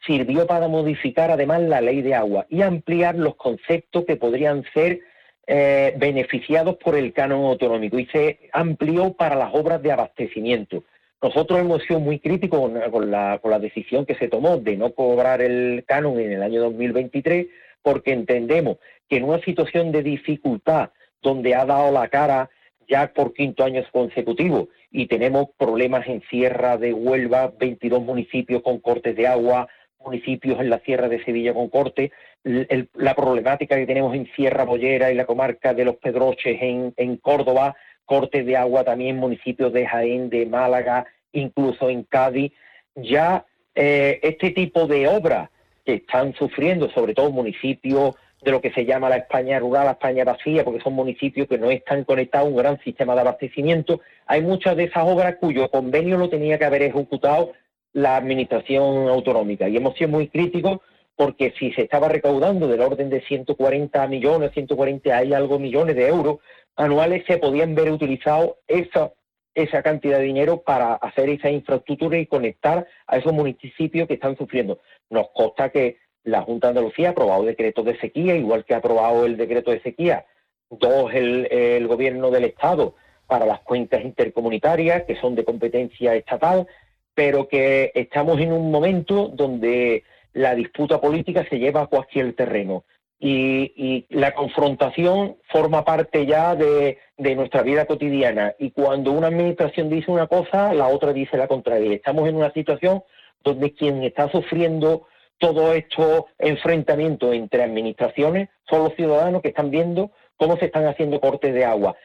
sirvió 0.06 0.46
para 0.46 0.68
modificar 0.68 1.30
además 1.30 1.60
la 1.62 1.80
ley 1.80 2.02
de 2.02 2.14
agua 2.14 2.46
y 2.48 2.62
ampliar 2.62 3.16
los 3.16 3.34
conceptos 3.36 4.04
que 4.06 4.16
podrían 4.16 4.64
ser 4.72 5.00
eh, 5.46 5.94
beneficiados 5.98 6.76
por 6.76 6.94
el 6.94 7.12
canon 7.12 7.44
autonómico 7.44 7.98
y 7.98 8.06
se 8.06 8.38
amplió 8.52 9.12
para 9.12 9.34
las 9.34 9.54
obras 9.54 9.82
de 9.82 9.92
abastecimiento. 9.92 10.84
Nosotros 11.20 11.60
hemos 11.60 11.82
sido 11.82 12.00
muy 12.00 12.18
críticos 12.18 12.70
con, 12.90 13.10
la, 13.10 13.38
con 13.38 13.50
la 13.50 13.58
decisión 13.58 14.06
que 14.06 14.14
se 14.14 14.28
tomó 14.28 14.56
de 14.56 14.76
no 14.76 14.94
cobrar 14.94 15.42
el 15.42 15.84
canon 15.86 16.18
en 16.18 16.32
el 16.32 16.42
año 16.42 16.62
2023 16.62 17.48
porque 17.82 18.12
entendemos 18.12 18.78
que 19.08 19.16
en 19.16 19.24
una 19.24 19.40
situación 19.40 19.92
de 19.92 20.02
dificultad 20.02 20.90
donde 21.22 21.54
ha 21.54 21.64
dado 21.64 21.92
la 21.92 22.08
cara 22.08 22.50
ya 22.88 23.12
por 23.12 23.32
quinto 23.32 23.64
año 23.64 23.82
consecutivo. 23.92 24.68
Y 24.90 25.06
tenemos 25.06 25.48
problemas 25.56 26.06
en 26.08 26.22
Sierra 26.28 26.76
de 26.76 26.92
Huelva, 26.92 27.52
22 27.58 28.02
municipios 28.02 28.62
con 28.62 28.80
cortes 28.80 29.14
de 29.16 29.28
agua, 29.28 29.68
municipios 30.04 30.58
en 30.60 30.70
la 30.70 30.80
Sierra 30.80 31.08
de 31.08 31.22
Sevilla 31.24 31.54
con 31.54 31.68
cortes, 31.68 32.10
la 32.42 33.14
problemática 33.14 33.76
que 33.76 33.86
tenemos 33.86 34.14
en 34.14 34.26
Sierra 34.34 34.64
Bollera 34.64 35.12
y 35.12 35.14
la 35.14 35.26
comarca 35.26 35.74
de 35.74 35.84
los 35.84 35.96
Pedroches 35.96 36.58
en, 36.60 37.16
Córdoba, 37.18 37.76
cortes 38.04 38.44
de 38.46 38.56
agua 38.56 38.82
también 38.82 39.16
en 39.16 39.20
municipios 39.20 39.72
de 39.72 39.86
Jaén, 39.86 40.30
de 40.30 40.46
Málaga, 40.46 41.06
incluso 41.32 41.90
en 41.90 42.02
Cádiz, 42.04 42.52
ya 42.96 43.44
eh, 43.74 44.18
este 44.22 44.50
tipo 44.50 44.86
de 44.86 45.06
obras 45.06 45.50
que 45.84 45.94
están 45.94 46.34
sufriendo, 46.34 46.90
sobre 46.90 47.14
todo 47.14 47.30
municipios 47.30 48.14
de 48.42 48.50
lo 48.50 48.60
que 48.60 48.72
se 48.72 48.84
llama 48.84 49.08
la 49.08 49.16
España 49.16 49.58
rural, 49.58 49.86
la 49.86 49.92
España 49.92 50.24
vacía, 50.24 50.64
porque 50.64 50.80
son 50.80 50.94
municipios 50.94 51.46
que 51.46 51.58
no 51.58 51.70
están 51.70 52.04
conectados 52.04 52.46
a 52.46 52.50
un 52.50 52.56
gran 52.56 52.80
sistema 52.80 53.14
de 53.14 53.20
abastecimiento. 53.20 54.00
Hay 54.26 54.42
muchas 54.42 54.76
de 54.76 54.84
esas 54.84 55.04
obras 55.06 55.36
cuyo 55.40 55.68
convenio 55.70 56.16
lo 56.16 56.30
tenía 56.30 56.58
que 56.58 56.64
haber 56.64 56.82
ejecutado 56.82 57.52
la 57.92 58.16
administración 58.16 59.08
autonómica 59.08 59.68
y 59.68 59.76
hemos 59.76 59.96
sido 59.96 60.10
muy 60.10 60.28
críticos 60.28 60.78
porque 61.16 61.52
si 61.58 61.70
se 61.72 61.82
estaba 61.82 62.08
recaudando 62.08 62.66
del 62.66 62.80
orden 62.80 63.10
de 63.10 63.20
140 63.20 64.06
millones, 64.06 64.52
140 64.54 65.14
hay 65.14 65.34
algo 65.34 65.58
millones 65.58 65.94
de 65.96 66.08
euros 66.08 66.38
anuales, 66.76 67.24
se 67.26 67.36
podían 67.36 67.74
ver 67.74 67.90
utilizado 67.92 68.58
esa, 68.66 69.12
esa 69.54 69.82
cantidad 69.82 70.18
de 70.18 70.24
dinero 70.24 70.62
para 70.62 70.94
hacer 70.94 71.28
esa 71.28 71.50
infraestructura 71.50 72.16
y 72.16 72.26
conectar 72.26 72.86
a 73.06 73.18
esos 73.18 73.34
municipios 73.34 74.08
que 74.08 74.14
están 74.14 74.36
sufriendo. 74.38 74.78
Nos 75.10 75.28
consta 75.34 75.68
que 75.68 75.98
la 76.24 76.42
Junta 76.42 76.68
de 76.68 76.70
Andalucía 76.78 77.08
ha 77.08 77.12
aprobado 77.12 77.44
decretos 77.44 77.84
de 77.84 77.98
sequía, 77.98 78.36
igual 78.36 78.64
que 78.64 78.74
ha 78.74 78.78
aprobado 78.78 79.26
el 79.26 79.36
decreto 79.36 79.70
de 79.70 79.80
sequía, 79.80 80.26
dos 80.70 81.12
el, 81.14 81.86
gobierno 81.86 82.30
del 82.30 82.44
Estado 82.44 82.94
para 83.26 83.46
las 83.46 83.60
cuentas 83.60 84.04
intercomunitarias, 84.04 85.04
que 85.04 85.16
son 85.16 85.34
de 85.34 85.44
competencia 85.44 86.14
estatal, 86.14 86.66
pero 87.14 87.48
que 87.48 87.92
estamos 87.94 88.40
en 88.40 88.52
un 88.52 88.70
momento 88.70 89.28
donde 89.28 90.04
la 90.32 90.54
disputa 90.54 91.00
política 91.00 91.44
se 91.48 91.58
lleva 91.58 91.82
a 91.82 91.86
cualquier 91.86 92.34
terreno. 92.34 92.84
Y, 93.22 94.06
la 94.08 94.32
confrontación 94.32 95.36
forma 95.48 95.84
parte 95.84 96.24
ya 96.24 96.54
de, 96.54 96.98
de, 97.18 97.34
nuestra 97.34 97.62
vida 97.62 97.84
cotidiana. 97.84 98.54
Y 98.58 98.70
cuando 98.70 99.12
una 99.12 99.26
administración 99.26 99.90
dice 99.90 100.10
una 100.10 100.26
cosa, 100.26 100.72
la 100.72 100.88
otra 100.88 101.12
dice 101.12 101.36
la 101.36 101.46
contraria. 101.46 101.92
Estamos 101.92 102.28
en 102.28 102.36
una 102.36 102.50
situación 102.52 103.02
donde 103.44 103.72
quien 103.72 104.02
está 104.02 104.30
sufriendo 104.30 105.06
todo 105.40 105.72
estos 105.72 106.26
enfrentamientos 106.38 107.34
entre 107.34 107.62
administraciones 107.64 108.50
son 108.68 108.84
los 108.84 108.94
ciudadanos 108.94 109.42
que 109.42 109.48
están 109.48 109.70
viendo 109.70 110.12
cómo 110.36 110.56
se 110.58 110.66
están 110.66 110.86
haciendo 110.86 111.18
cortes 111.18 111.52
de 111.54 111.64
agua. 111.64 111.96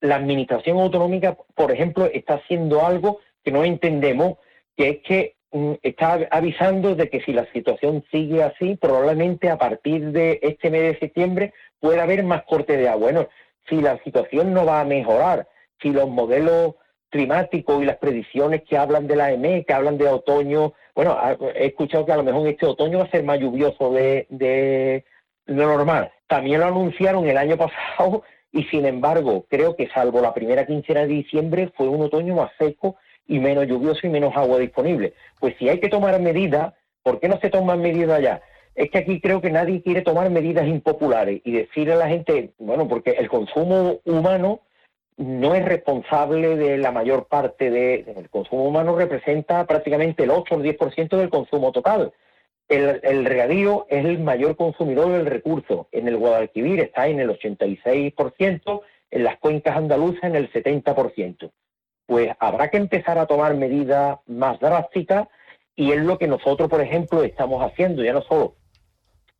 La 0.00 0.16
administración 0.16 0.78
autonómica, 0.78 1.36
por 1.54 1.72
ejemplo, 1.72 2.06
está 2.06 2.34
haciendo 2.34 2.86
algo 2.86 3.18
que 3.44 3.50
no 3.50 3.64
entendemos, 3.64 4.38
que 4.76 4.88
es 4.88 4.98
que 5.02 5.34
mm, 5.50 5.72
está 5.82 6.28
avisando 6.30 6.94
de 6.94 7.10
que 7.10 7.20
si 7.22 7.32
la 7.32 7.50
situación 7.52 8.04
sigue 8.12 8.42
así, 8.44 8.76
probablemente 8.76 9.50
a 9.50 9.58
partir 9.58 10.12
de 10.12 10.38
este 10.42 10.70
mes 10.70 10.82
de 10.82 10.98
septiembre 11.00 11.52
pueda 11.80 12.04
haber 12.04 12.22
más 12.22 12.44
cortes 12.44 12.78
de 12.78 12.88
agua. 12.88 13.10
Bueno, 13.10 13.28
si 13.68 13.80
la 13.80 13.98
situación 14.04 14.54
no 14.54 14.64
va 14.64 14.80
a 14.80 14.84
mejorar, 14.84 15.48
si 15.80 15.90
los 15.90 16.08
modelos 16.08 16.76
climáticos 17.12 17.80
y 17.80 17.86
las 17.86 17.98
predicciones 17.98 18.62
que 18.62 18.76
hablan 18.76 19.06
de 19.06 19.14
la 19.14 19.30
EME, 19.30 19.64
que 19.64 19.72
hablan 19.72 19.98
de 19.98 20.08
otoño 20.08 20.72
bueno, 20.94 21.16
he 21.54 21.66
escuchado 21.66 22.04
que 22.04 22.12
a 22.12 22.16
lo 22.16 22.22
mejor 22.22 22.46
este 22.46 22.66
otoño 22.66 22.98
va 22.98 23.04
a 23.04 23.10
ser 23.10 23.24
más 23.24 23.40
lluvioso 23.40 23.92
de, 23.92 25.04
lo 25.46 25.66
normal. 25.66 26.12
También 26.26 26.60
lo 26.60 26.66
anunciaron 26.66 27.28
el 27.28 27.38
año 27.38 27.56
pasado 27.96 28.22
y 28.52 28.64
sin 28.64 28.84
embargo 28.84 29.46
creo 29.48 29.74
que 29.74 29.88
salvo 29.88 30.20
la 30.20 30.34
primera 30.34 30.66
quincena 30.66 31.00
de 31.00 31.08
diciembre 31.08 31.72
fue 31.74 31.88
un 31.88 32.02
otoño 32.02 32.34
más 32.34 32.50
seco 32.58 32.96
y 33.26 33.38
menos 33.38 33.66
lluvioso 33.66 34.06
y 34.06 34.10
menos 34.10 34.36
agua 34.36 34.58
disponible. 34.58 35.14
Pues 35.40 35.54
si 35.58 35.68
hay 35.68 35.80
que 35.80 35.88
tomar 35.88 36.20
medidas, 36.20 36.74
¿por 37.02 37.20
qué 37.20 37.28
no 37.28 37.38
se 37.40 37.48
toman 37.48 37.80
medidas 37.80 38.20
ya? 38.20 38.42
Es 38.74 38.90
que 38.90 38.98
aquí 38.98 39.20
creo 39.20 39.40
que 39.40 39.50
nadie 39.50 39.82
quiere 39.82 40.02
tomar 40.02 40.28
medidas 40.30 40.66
impopulares 40.66 41.40
y 41.44 41.52
decirle 41.52 41.94
a 41.94 41.96
la 41.96 42.08
gente, 42.08 42.52
bueno, 42.58 42.88
porque 42.88 43.12
el 43.12 43.28
consumo 43.28 44.00
humano 44.04 44.60
no 45.16 45.54
es 45.54 45.64
responsable 45.64 46.56
de 46.56 46.78
la 46.78 46.90
mayor 46.90 47.26
parte 47.26 47.70
del 47.70 48.28
consumo 48.30 48.64
humano, 48.64 48.96
representa 48.96 49.66
prácticamente 49.66 50.24
el 50.24 50.30
8 50.30 50.54
o 50.54 50.60
el 50.60 50.76
10% 50.78 51.16
del 51.16 51.30
consumo 51.30 51.72
total. 51.72 52.12
El, 52.68 53.26
regadío 53.26 53.86
es 53.90 54.04
el 54.04 54.18
mayor 54.20 54.56
consumidor 54.56 55.12
del 55.12 55.26
recurso. 55.26 55.88
En 55.92 56.08
el 56.08 56.16
Guadalquivir 56.16 56.80
está 56.80 57.06
en 57.06 57.20
el 57.20 57.28
86%, 57.28 58.80
en 59.10 59.24
las 59.24 59.38
cuencas 59.38 59.76
andaluzas 59.76 60.24
en 60.24 60.36
el 60.36 60.50
70%. 60.50 61.50
Pues 62.06 62.30
habrá 62.40 62.68
que 62.68 62.78
empezar 62.78 63.18
a 63.18 63.26
tomar 63.26 63.54
medidas 63.54 64.18
más 64.26 64.58
drásticas 64.58 65.28
y 65.76 65.92
es 65.92 66.00
lo 66.00 66.18
que 66.18 66.28
nosotros, 66.28 66.70
por 66.70 66.80
ejemplo, 66.80 67.22
estamos 67.22 67.62
haciendo, 67.62 68.02
ya 68.02 68.14
no 68.14 68.22
solo 68.22 68.54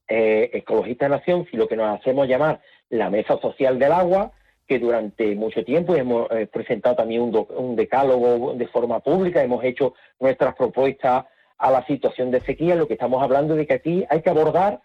eh, 0.09 0.51
Ecologista 0.53 1.09
Nación, 1.09 1.47
sino 1.51 1.67
que 1.67 1.77
nos 1.77 1.99
hacemos 1.99 2.29
llamar 2.29 2.61
la 2.91 3.09
Mesa 3.09 3.39
Social 3.41 3.79
del 3.79 3.93
Agua, 3.93 4.33
que 4.73 4.79
durante 4.79 5.35
mucho 5.35 5.63
tiempo 5.67 5.95
hemos 5.95 6.31
eh, 6.31 6.47
presentado 6.47 6.97
también 6.97 7.21
un, 7.21 7.77
decálogo 7.77 8.55
de 8.55 8.67
forma 8.69 9.01
pública, 9.01 9.43
hemos 9.43 9.63
hecho 9.63 9.93
nuestras 10.19 10.55
propuestas 10.55 11.27
a 11.59 11.71
la 11.71 11.85
situación 11.85 12.31
de 12.31 12.41
sequía, 12.41 12.75
lo 12.75 12.89
que 12.89 12.95
estamos 12.95 13.23
hablando 13.23 13.55
de 13.55 13.67
que 13.67 13.75
aquí 13.75 14.07
hay 14.09 14.23
que 14.23 14.31
abordar 14.31 14.81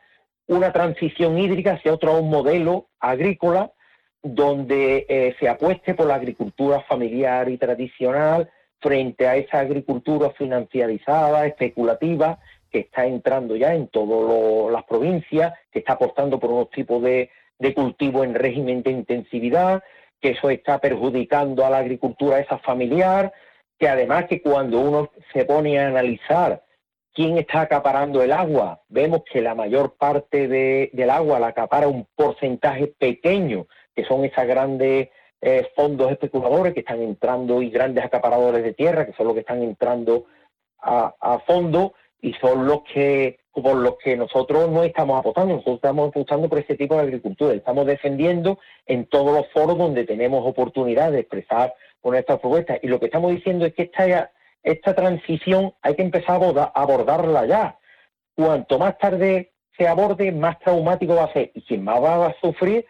una 0.48 0.74
transición 0.74 1.38
hídrica 1.38 1.76
hacia 1.76 1.94
otro 1.94 2.22
modelo 2.22 2.88
agrícola 3.00 3.72
donde 4.22 5.06
eh, 5.08 5.36
se 5.40 5.48
apueste 5.48 5.94
por 5.94 6.08
la 6.08 6.16
agricultura 6.16 6.82
familiar 6.82 7.48
y 7.48 7.58
tradicional 7.58 8.50
frente 8.82 9.26
a 9.26 9.38
esa 9.38 9.60
agricultura 9.60 10.32
financiarizada, 10.32 11.46
especulativa, 11.46 12.40
que 12.70 12.80
está 12.80 13.06
entrando 13.06 13.56
ya 13.56 13.74
en 13.74 13.88
todas 13.88 14.70
las 14.70 14.84
provincias, 14.84 15.54
que 15.72 15.80
está 15.80 15.94
apostando 15.94 16.40
por 16.42 16.52
unos 16.52 16.70
tipos 16.72 17.02
de, 17.02 17.30
de 17.60 17.74
cultivo 17.74 18.24
en 18.24 18.36
régimen 18.36 18.84
de 18.84 18.92
intensividad, 18.92 19.84
que 20.22 20.32
eso 20.32 20.50
está 20.50 20.80
perjudicando 20.80 21.66
a 21.66 21.70
la 21.70 21.78
agricultura 21.78 22.40
esa 22.40 22.58
familiar, 22.60 23.34
que 23.78 23.88
además 23.88 24.26
que 24.26 24.42
cuando 24.42 24.80
uno 24.80 25.12
se 25.34 25.46
pone 25.46 25.80
a 25.80 25.88
analizar 25.88 26.64
quién 27.14 27.38
está 27.38 27.62
acaparando 27.62 28.22
el 28.22 28.32
agua, 28.32 28.82
vemos 28.90 29.24
que 29.32 29.42
la 29.42 29.56
mayor 29.56 29.96
parte 29.96 30.48
del 30.48 31.10
agua 31.10 31.40
la 31.40 31.48
acapara 31.48 31.88
un 31.88 32.08
porcentaje 32.16 32.88
pequeño, 32.88 33.68
que 33.96 34.06
son 34.06 34.24
esos 34.24 34.46
grandes 34.46 35.10
eh, 35.42 35.68
fondos 35.76 36.12
especuladores 36.12 36.74
que 36.74 36.82
están 36.82 37.02
entrando 37.02 37.62
y 37.62 37.70
grandes 37.70 38.06
acaparadores 38.06 38.64
de 38.64 38.74
tierra, 38.74 39.06
que 39.06 39.14
son 39.14 39.28
los 39.28 39.34
que 39.34 39.42
están 39.42 39.64
entrando 39.64 40.26
a, 40.80 41.14
a 41.20 41.40
fondo 41.40 41.94
y 42.22 42.34
son 42.34 42.68
los 42.68 42.84
que 42.84 43.40
por 43.62 43.76
los 43.78 43.98
que 43.98 44.16
nosotros 44.16 44.70
no 44.70 44.84
estamos 44.84 45.20
apostando, 45.20 45.56
nosotros 45.56 45.78
estamos 45.78 46.10
apostando 46.10 46.50
por 46.50 46.60
ese 46.60 46.76
tipo 46.76 46.96
de 46.96 47.02
agricultura, 47.02 47.54
estamos 47.54 47.86
defendiendo 47.86 48.60
en 48.86 49.06
todos 49.08 49.36
los 49.36 49.48
foros 49.52 49.78
donde 49.78 50.06
tenemos 50.06 50.46
oportunidad 50.46 51.12
de 51.12 51.20
expresar 51.20 51.74
con 52.02 52.16
estas 52.16 52.40
propuestas. 52.40 52.80
Y 52.82 52.88
lo 52.88 53.00
que 53.00 53.08
estamos 53.08 53.32
diciendo 53.32 53.66
es 53.66 53.74
que 53.74 53.84
esta, 53.84 54.32
esta 54.64 54.94
transición 54.94 55.74
hay 55.82 55.96
que 55.96 56.04
empezar 56.04 56.42
a 56.42 56.64
abordarla 56.76 57.46
ya. 57.46 57.80
Cuanto 58.36 58.78
más 58.78 58.98
tarde 58.98 59.54
se 59.78 59.88
aborde, 59.88 60.32
más 60.32 60.60
traumático 60.60 61.16
va 61.16 61.26
a 61.26 61.34
ser. 61.34 61.52
Y 61.54 61.62
quien 61.64 61.84
más 61.84 62.02
va 62.02 62.28
a 62.28 62.36
sufrir 62.40 62.86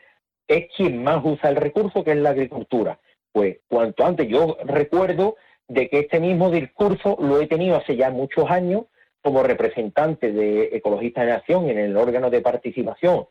es 0.48 0.68
quien 0.76 1.04
más 1.04 1.22
usa 1.24 1.50
el 1.50 1.56
recurso, 1.56 2.04
que 2.04 2.12
es 2.12 2.18
la 2.18 2.32
agricultura. 2.32 3.00
Pues 3.32 3.58
cuanto 3.70 4.06
antes, 4.06 4.28
yo 4.28 4.58
recuerdo 4.66 5.36
de 5.68 5.90
que 5.90 6.00
este 6.00 6.20
mismo 6.20 6.50
discurso 6.50 7.18
lo 7.20 7.40
he 7.42 7.48
tenido 7.48 7.78
hace 7.78 7.96
ya 7.96 8.10
muchos 8.10 8.50
años 8.50 8.86
como 9.28 9.44
representante 9.44 10.32
de 10.32 10.70
Ecologistas 10.72 11.26
de 11.26 11.34
Nación 11.34 11.70
en 11.70 11.78
el 11.78 11.98
órgano 11.98 12.30
de 12.30 12.40
participación 12.40 13.26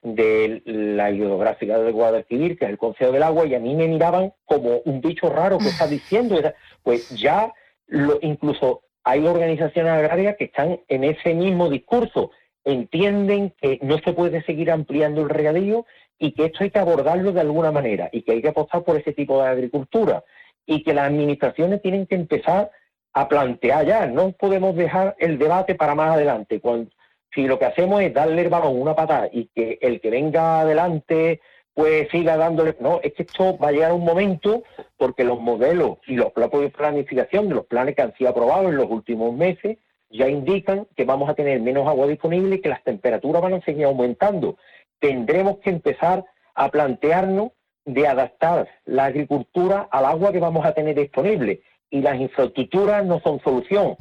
de 0.00 0.62
la 0.64 1.10
hidrográfica 1.10 1.76
de 1.76 1.90
Guadalquivir, 1.90 2.56
que 2.56 2.66
es 2.66 2.70
el 2.70 2.78
Consejo 2.78 3.10
del 3.10 3.24
Agua, 3.24 3.46
y 3.46 3.56
a 3.56 3.58
mí 3.58 3.74
me 3.74 3.88
miraban 3.88 4.32
como 4.44 4.78
un 4.84 5.00
bicho 5.00 5.28
raro 5.28 5.58
que 5.58 5.70
está 5.70 5.88
diciendo. 5.88 6.40
Pues 6.84 7.10
ya 7.10 7.52
lo, 7.88 8.20
incluso 8.22 8.82
hay 9.02 9.26
organizaciones 9.26 9.90
agrarias 9.90 10.36
que 10.38 10.44
están 10.44 10.78
en 10.86 11.02
ese 11.02 11.34
mismo 11.34 11.68
discurso, 11.68 12.30
entienden 12.64 13.52
que 13.60 13.80
no 13.82 13.98
se 13.98 14.12
puede 14.12 14.44
seguir 14.44 14.70
ampliando 14.70 15.22
el 15.22 15.30
regadío, 15.30 15.84
y 16.16 16.30
que 16.30 16.44
esto 16.44 16.62
hay 16.62 16.70
que 16.70 16.78
abordarlo 16.78 17.32
de 17.32 17.40
alguna 17.40 17.72
manera 17.72 18.08
y 18.12 18.22
que 18.22 18.32
hay 18.32 18.42
que 18.42 18.50
apostar 18.50 18.84
por 18.84 18.96
ese 18.96 19.12
tipo 19.12 19.42
de 19.42 19.48
agricultura 19.48 20.22
y 20.64 20.84
que 20.84 20.94
las 20.94 21.08
administraciones 21.08 21.82
tienen 21.82 22.06
que 22.06 22.14
empezar 22.14 22.70
a 23.12 23.28
plantear 23.28 23.86
ya, 23.86 24.06
no 24.06 24.32
podemos 24.32 24.76
dejar 24.76 25.16
el 25.18 25.38
debate 25.38 25.74
para 25.74 25.94
más 25.94 26.14
adelante. 26.14 26.60
Cuando, 26.60 26.90
si 27.34 27.46
lo 27.46 27.58
que 27.58 27.66
hacemos 27.66 28.02
es 28.02 28.12
darle 28.12 28.42
el 28.42 28.48
balón 28.48 28.80
una 28.80 28.94
patada 28.94 29.28
y 29.32 29.46
que 29.54 29.78
el 29.80 30.00
que 30.00 30.10
venga 30.10 30.60
adelante 30.60 31.40
pues 31.72 32.08
siga 32.10 32.36
dándole, 32.36 32.76
no, 32.80 33.00
es 33.02 33.14
que 33.14 33.22
esto 33.22 33.56
va 33.56 33.68
a 33.68 33.72
llegar 33.72 33.92
un 33.92 34.04
momento 34.04 34.64
porque 34.96 35.24
los 35.24 35.40
modelos 35.40 35.98
y 36.06 36.16
los 36.16 36.32
planes 36.32 36.60
de 36.60 36.68
planificación 36.68 37.48
de 37.48 37.54
los 37.54 37.66
planes 37.66 37.94
que 37.94 38.02
han 38.02 38.14
sido 38.16 38.30
aprobados 38.30 38.70
en 38.70 38.76
los 38.76 38.90
últimos 38.90 39.32
meses 39.34 39.78
ya 40.10 40.28
indican 40.28 40.88
que 40.96 41.04
vamos 41.04 41.30
a 41.30 41.34
tener 41.34 41.60
menos 41.60 41.86
agua 41.86 42.08
disponible 42.08 42.56
y 42.56 42.60
que 42.60 42.68
las 42.68 42.82
temperaturas 42.82 43.40
van 43.40 43.54
a 43.54 43.60
seguir 43.60 43.84
aumentando. 43.84 44.58
Tendremos 44.98 45.58
que 45.58 45.70
empezar 45.70 46.24
a 46.54 46.68
plantearnos 46.68 47.52
de 47.84 48.06
adaptar 48.06 48.68
la 48.84 49.06
agricultura 49.06 49.88
al 49.90 50.04
agua 50.04 50.32
que 50.32 50.40
vamos 50.40 50.66
a 50.66 50.74
tener 50.74 50.96
disponible 50.96 51.62
y 51.90 52.00
las 52.00 52.20
infraestructuras 52.20 53.04
no 53.04 53.20
son 53.20 53.40
solución. 53.40 53.96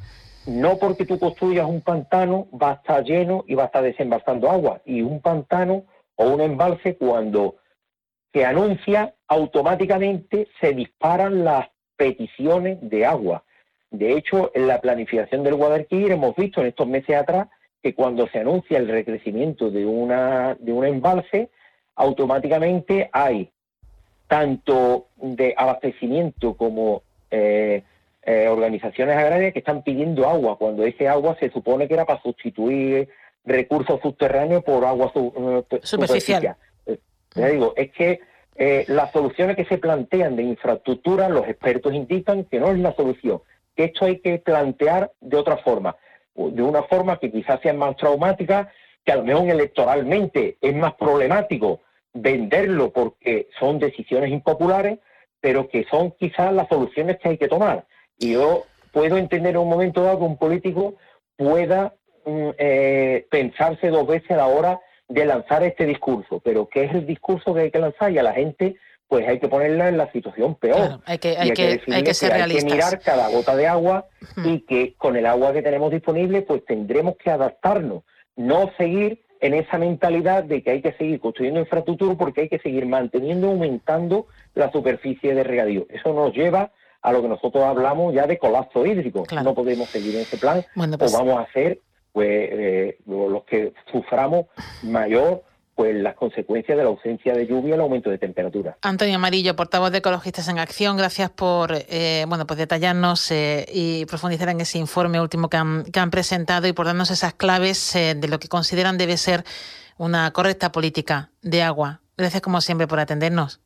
No 0.47 0.77
porque 0.77 1.05
tú 1.05 1.19
construyas 1.19 1.67
un 1.67 1.81
pantano 1.81 2.47
va 2.51 2.71
a 2.71 2.73
estar 2.75 3.03
lleno 3.03 3.43
y 3.47 3.55
va 3.55 3.63
a 3.63 3.65
estar 3.67 3.83
desembalsando 3.83 4.49
agua. 4.49 4.81
Y 4.85 5.01
un 5.01 5.21
pantano 5.21 5.83
o 6.15 6.29
un 6.29 6.41
embalse 6.41 6.95
cuando 6.95 7.55
se 8.33 8.45
anuncia 8.45 9.13
automáticamente 9.27 10.47
se 10.59 10.73
disparan 10.73 11.43
las 11.43 11.67
peticiones 11.97 12.77
de 12.81 13.05
agua. 13.05 13.43
De 13.91 14.13
hecho, 14.13 14.51
en 14.53 14.67
la 14.67 14.81
planificación 14.81 15.43
del 15.43 15.55
Guadalquivir 15.55 16.11
hemos 16.11 16.35
visto 16.35 16.61
en 16.61 16.67
estos 16.67 16.87
meses 16.87 17.15
atrás 17.15 17.47
que 17.81 17.95
cuando 17.95 18.27
se 18.27 18.39
anuncia 18.39 18.77
el 18.77 18.87
recrecimiento 18.87 19.71
de 19.71 19.85
una 19.85 20.55
de 20.59 20.71
un 20.73 20.85
embalse, 20.85 21.49
automáticamente 21.95 23.09
hay 23.11 23.51
tanto 24.27 25.07
de 25.17 25.55
abastecimiento 25.57 26.55
como 26.55 27.03
eh, 27.31 27.83
eh, 28.23 28.47
organizaciones 28.47 29.15
agrarias 29.17 29.53
que 29.53 29.59
están 29.59 29.83
pidiendo 29.83 30.27
agua, 30.27 30.57
cuando 30.57 30.83
ese 30.83 31.07
agua 31.07 31.37
se 31.39 31.49
supone 31.49 31.87
que 31.87 31.93
era 31.93 32.05
para 32.05 32.21
sustituir 32.21 33.09
recursos 33.45 33.99
subterráneos 34.01 34.63
por 34.63 34.85
agua 34.85 35.11
eh, 35.15 35.79
superficial. 35.81 36.55
Ya 37.35 37.47
digo, 37.47 37.73
es 37.77 37.91
que 37.91 38.19
las 38.87 39.11
soluciones 39.11 39.55
que 39.55 39.63
se 39.65 39.77
plantean 39.77 40.35
de 40.35 40.43
infraestructura, 40.43 41.29
los 41.29 41.47
expertos 41.47 41.93
indican 41.93 42.43
que 42.43 42.59
no 42.59 42.71
es 42.71 42.79
la 42.79 42.93
solución, 42.93 43.41
que 43.75 43.85
esto 43.85 44.05
hay 44.05 44.19
que 44.19 44.37
plantear 44.39 45.13
de 45.21 45.37
otra 45.37 45.57
forma, 45.57 45.95
de 46.35 46.61
una 46.61 46.83
forma 46.83 47.19
que 47.19 47.31
quizás 47.31 47.61
sea 47.61 47.73
más 47.73 47.95
traumática, 47.95 48.69
que 49.05 49.13
a 49.13 49.15
lo 49.15 49.23
mejor 49.23 49.49
electoralmente 49.49 50.57
es 50.59 50.75
más 50.75 50.95
problemático 50.95 51.81
venderlo 52.13 52.91
porque 52.91 53.47
son 53.59 53.79
decisiones 53.79 54.31
impopulares, 54.31 54.99
pero 55.41 55.69
que 55.69 55.85
son 55.89 56.11
quizás 56.11 56.53
las 56.53 56.67
soluciones 56.67 57.17
que 57.19 57.29
hay 57.29 57.37
que 57.37 57.47
tomar. 57.47 57.85
Y 58.17 58.33
yo 58.33 58.65
puedo 58.91 59.17
entender 59.17 59.51
en 59.51 59.61
un 59.61 59.69
momento 59.69 60.03
dado 60.03 60.19
que 60.19 60.25
un 60.25 60.37
político 60.37 60.95
pueda 61.37 61.93
mm, 62.25 62.49
eh, 62.57 63.27
pensarse 63.29 63.89
dos 63.89 64.07
veces 64.07 64.31
a 64.31 64.37
la 64.37 64.47
hora 64.47 64.79
de 65.07 65.25
lanzar 65.25 65.63
este 65.63 65.85
discurso, 65.85 66.39
pero 66.43 66.67
¿qué 66.67 66.83
es 66.83 66.93
el 66.93 67.07
discurso 67.07 67.53
que 67.53 67.61
hay 67.61 67.71
que 67.71 67.79
lanzar? 67.79 68.11
Y 68.11 68.19
a 68.19 68.23
la 68.23 68.33
gente 68.33 68.75
pues 69.07 69.27
hay 69.27 69.39
que 69.39 69.47
ponerla 69.47 69.89
en 69.89 69.97
la 69.97 70.11
situación 70.11 70.53
peor. 70.53 71.01
hay 71.05 71.17
que, 71.17 71.35
hay, 71.35 71.49
que, 71.49 71.81
hay 71.91 72.03
que 72.03 72.13
ser 72.13 72.31
Hay 72.31 72.55
que 72.55 72.63
mirar 72.63 72.99
cada 72.99 73.27
gota 73.29 73.55
de 73.55 73.65
agua 73.65 74.05
y 74.45 74.59
que 74.61 74.93
con 74.97 75.17
el 75.17 75.25
agua 75.25 75.51
que 75.51 75.63
tenemos 75.63 75.91
disponible 75.91 76.43
pues 76.43 76.63
tendremos 76.63 77.17
que 77.17 77.31
adaptarnos, 77.31 78.03
no 78.35 78.71
seguir 78.77 79.23
en 79.39 79.53
esa 79.53 79.77
mentalidad 79.77 80.43
de 80.43 80.61
que 80.61 80.71
hay 80.71 80.81
que 80.81 80.93
seguir 80.93 81.19
construyendo 81.19 81.59
infraestructura 81.59 82.15
porque 82.15 82.41
hay 82.41 82.49
que 82.49 82.59
seguir 82.59 82.85
manteniendo, 82.85 83.47
aumentando 83.47 84.27
la 84.53 84.71
superficie 84.71 85.33
de 85.33 85.43
regadío. 85.43 85.85
Eso 85.89 86.13
nos 86.13 86.33
lleva 86.33 86.71
a 87.01 87.13
lo 87.13 87.21
que 87.21 87.29
nosotros 87.29 87.63
hablamos 87.63 88.13
ya 88.13 88.27
de 88.27 88.37
colapso 88.37 88.85
hídrico. 88.85 89.23
No 89.43 89.53
podemos 89.53 89.89
seguir 89.89 90.15
en 90.15 90.21
ese 90.21 90.37
plan 90.37 90.65
pues 90.97 91.13
o 91.13 91.17
vamos 91.17 91.39
a 91.39 91.51
ser 91.53 91.79
pues 92.11 92.27
eh, 92.27 92.97
los 93.05 93.43
que 93.43 93.73
suframos 93.91 94.47
mayor 94.83 95.43
pues 95.79 95.95
las 95.95 96.15
consecuencias 96.15 96.77
de 96.77 96.83
la 96.83 96.89
ausencia 96.89 97.33
de 97.33 97.47
lluvia 97.47 97.69
y 97.69 97.71
el 97.71 97.79
aumento 97.79 98.09
de 98.09 98.17
temperatura. 98.17 98.77
Antonio 98.81 99.15
Amarillo, 99.15 99.55
portavoz 99.55 99.93
de 99.93 99.99
Ecologistas 99.99 100.49
en 100.49 100.59
Acción, 100.59 100.97
gracias 100.97 101.29
por 101.29 101.71
eh, 101.73 102.25
bueno 102.27 102.45
pues 102.45 102.59
detallarnos 102.59 103.31
eh, 103.31 103.65
y 103.71 104.05
profundizar 104.05 104.49
en 104.49 104.59
ese 104.59 104.77
informe 104.77 105.21
último 105.21 105.47
que 105.47 105.55
han, 105.55 105.85
que 105.85 106.01
han 106.01 106.11
presentado 106.11 106.67
y 106.67 106.73
por 106.73 106.85
darnos 106.85 107.11
esas 107.11 107.33
claves 107.33 107.95
eh, 107.95 108.13
de 108.13 108.27
lo 108.27 108.39
que 108.39 108.49
consideran 108.49 108.97
debe 108.97 109.15
ser 109.15 109.45
una 109.97 110.29
correcta 110.31 110.69
política 110.73 111.29
de 111.43 111.63
agua. 111.63 112.01
Gracias 112.17 112.41
como 112.41 112.59
siempre 112.59 112.85
por 112.85 112.99
atendernos. 112.99 113.61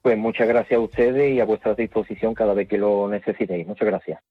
Pues 0.00 0.16
muchas 0.16 0.48
gracias 0.48 0.78
a 0.78 0.82
ustedes 0.82 1.34
y 1.34 1.40
a 1.40 1.44
vuestra 1.44 1.74
disposición 1.74 2.32
cada 2.32 2.54
vez 2.54 2.66
que 2.66 2.78
lo 2.78 3.10
necesitéis. 3.10 3.66
Muchas 3.66 3.88
gracias. 3.88 4.22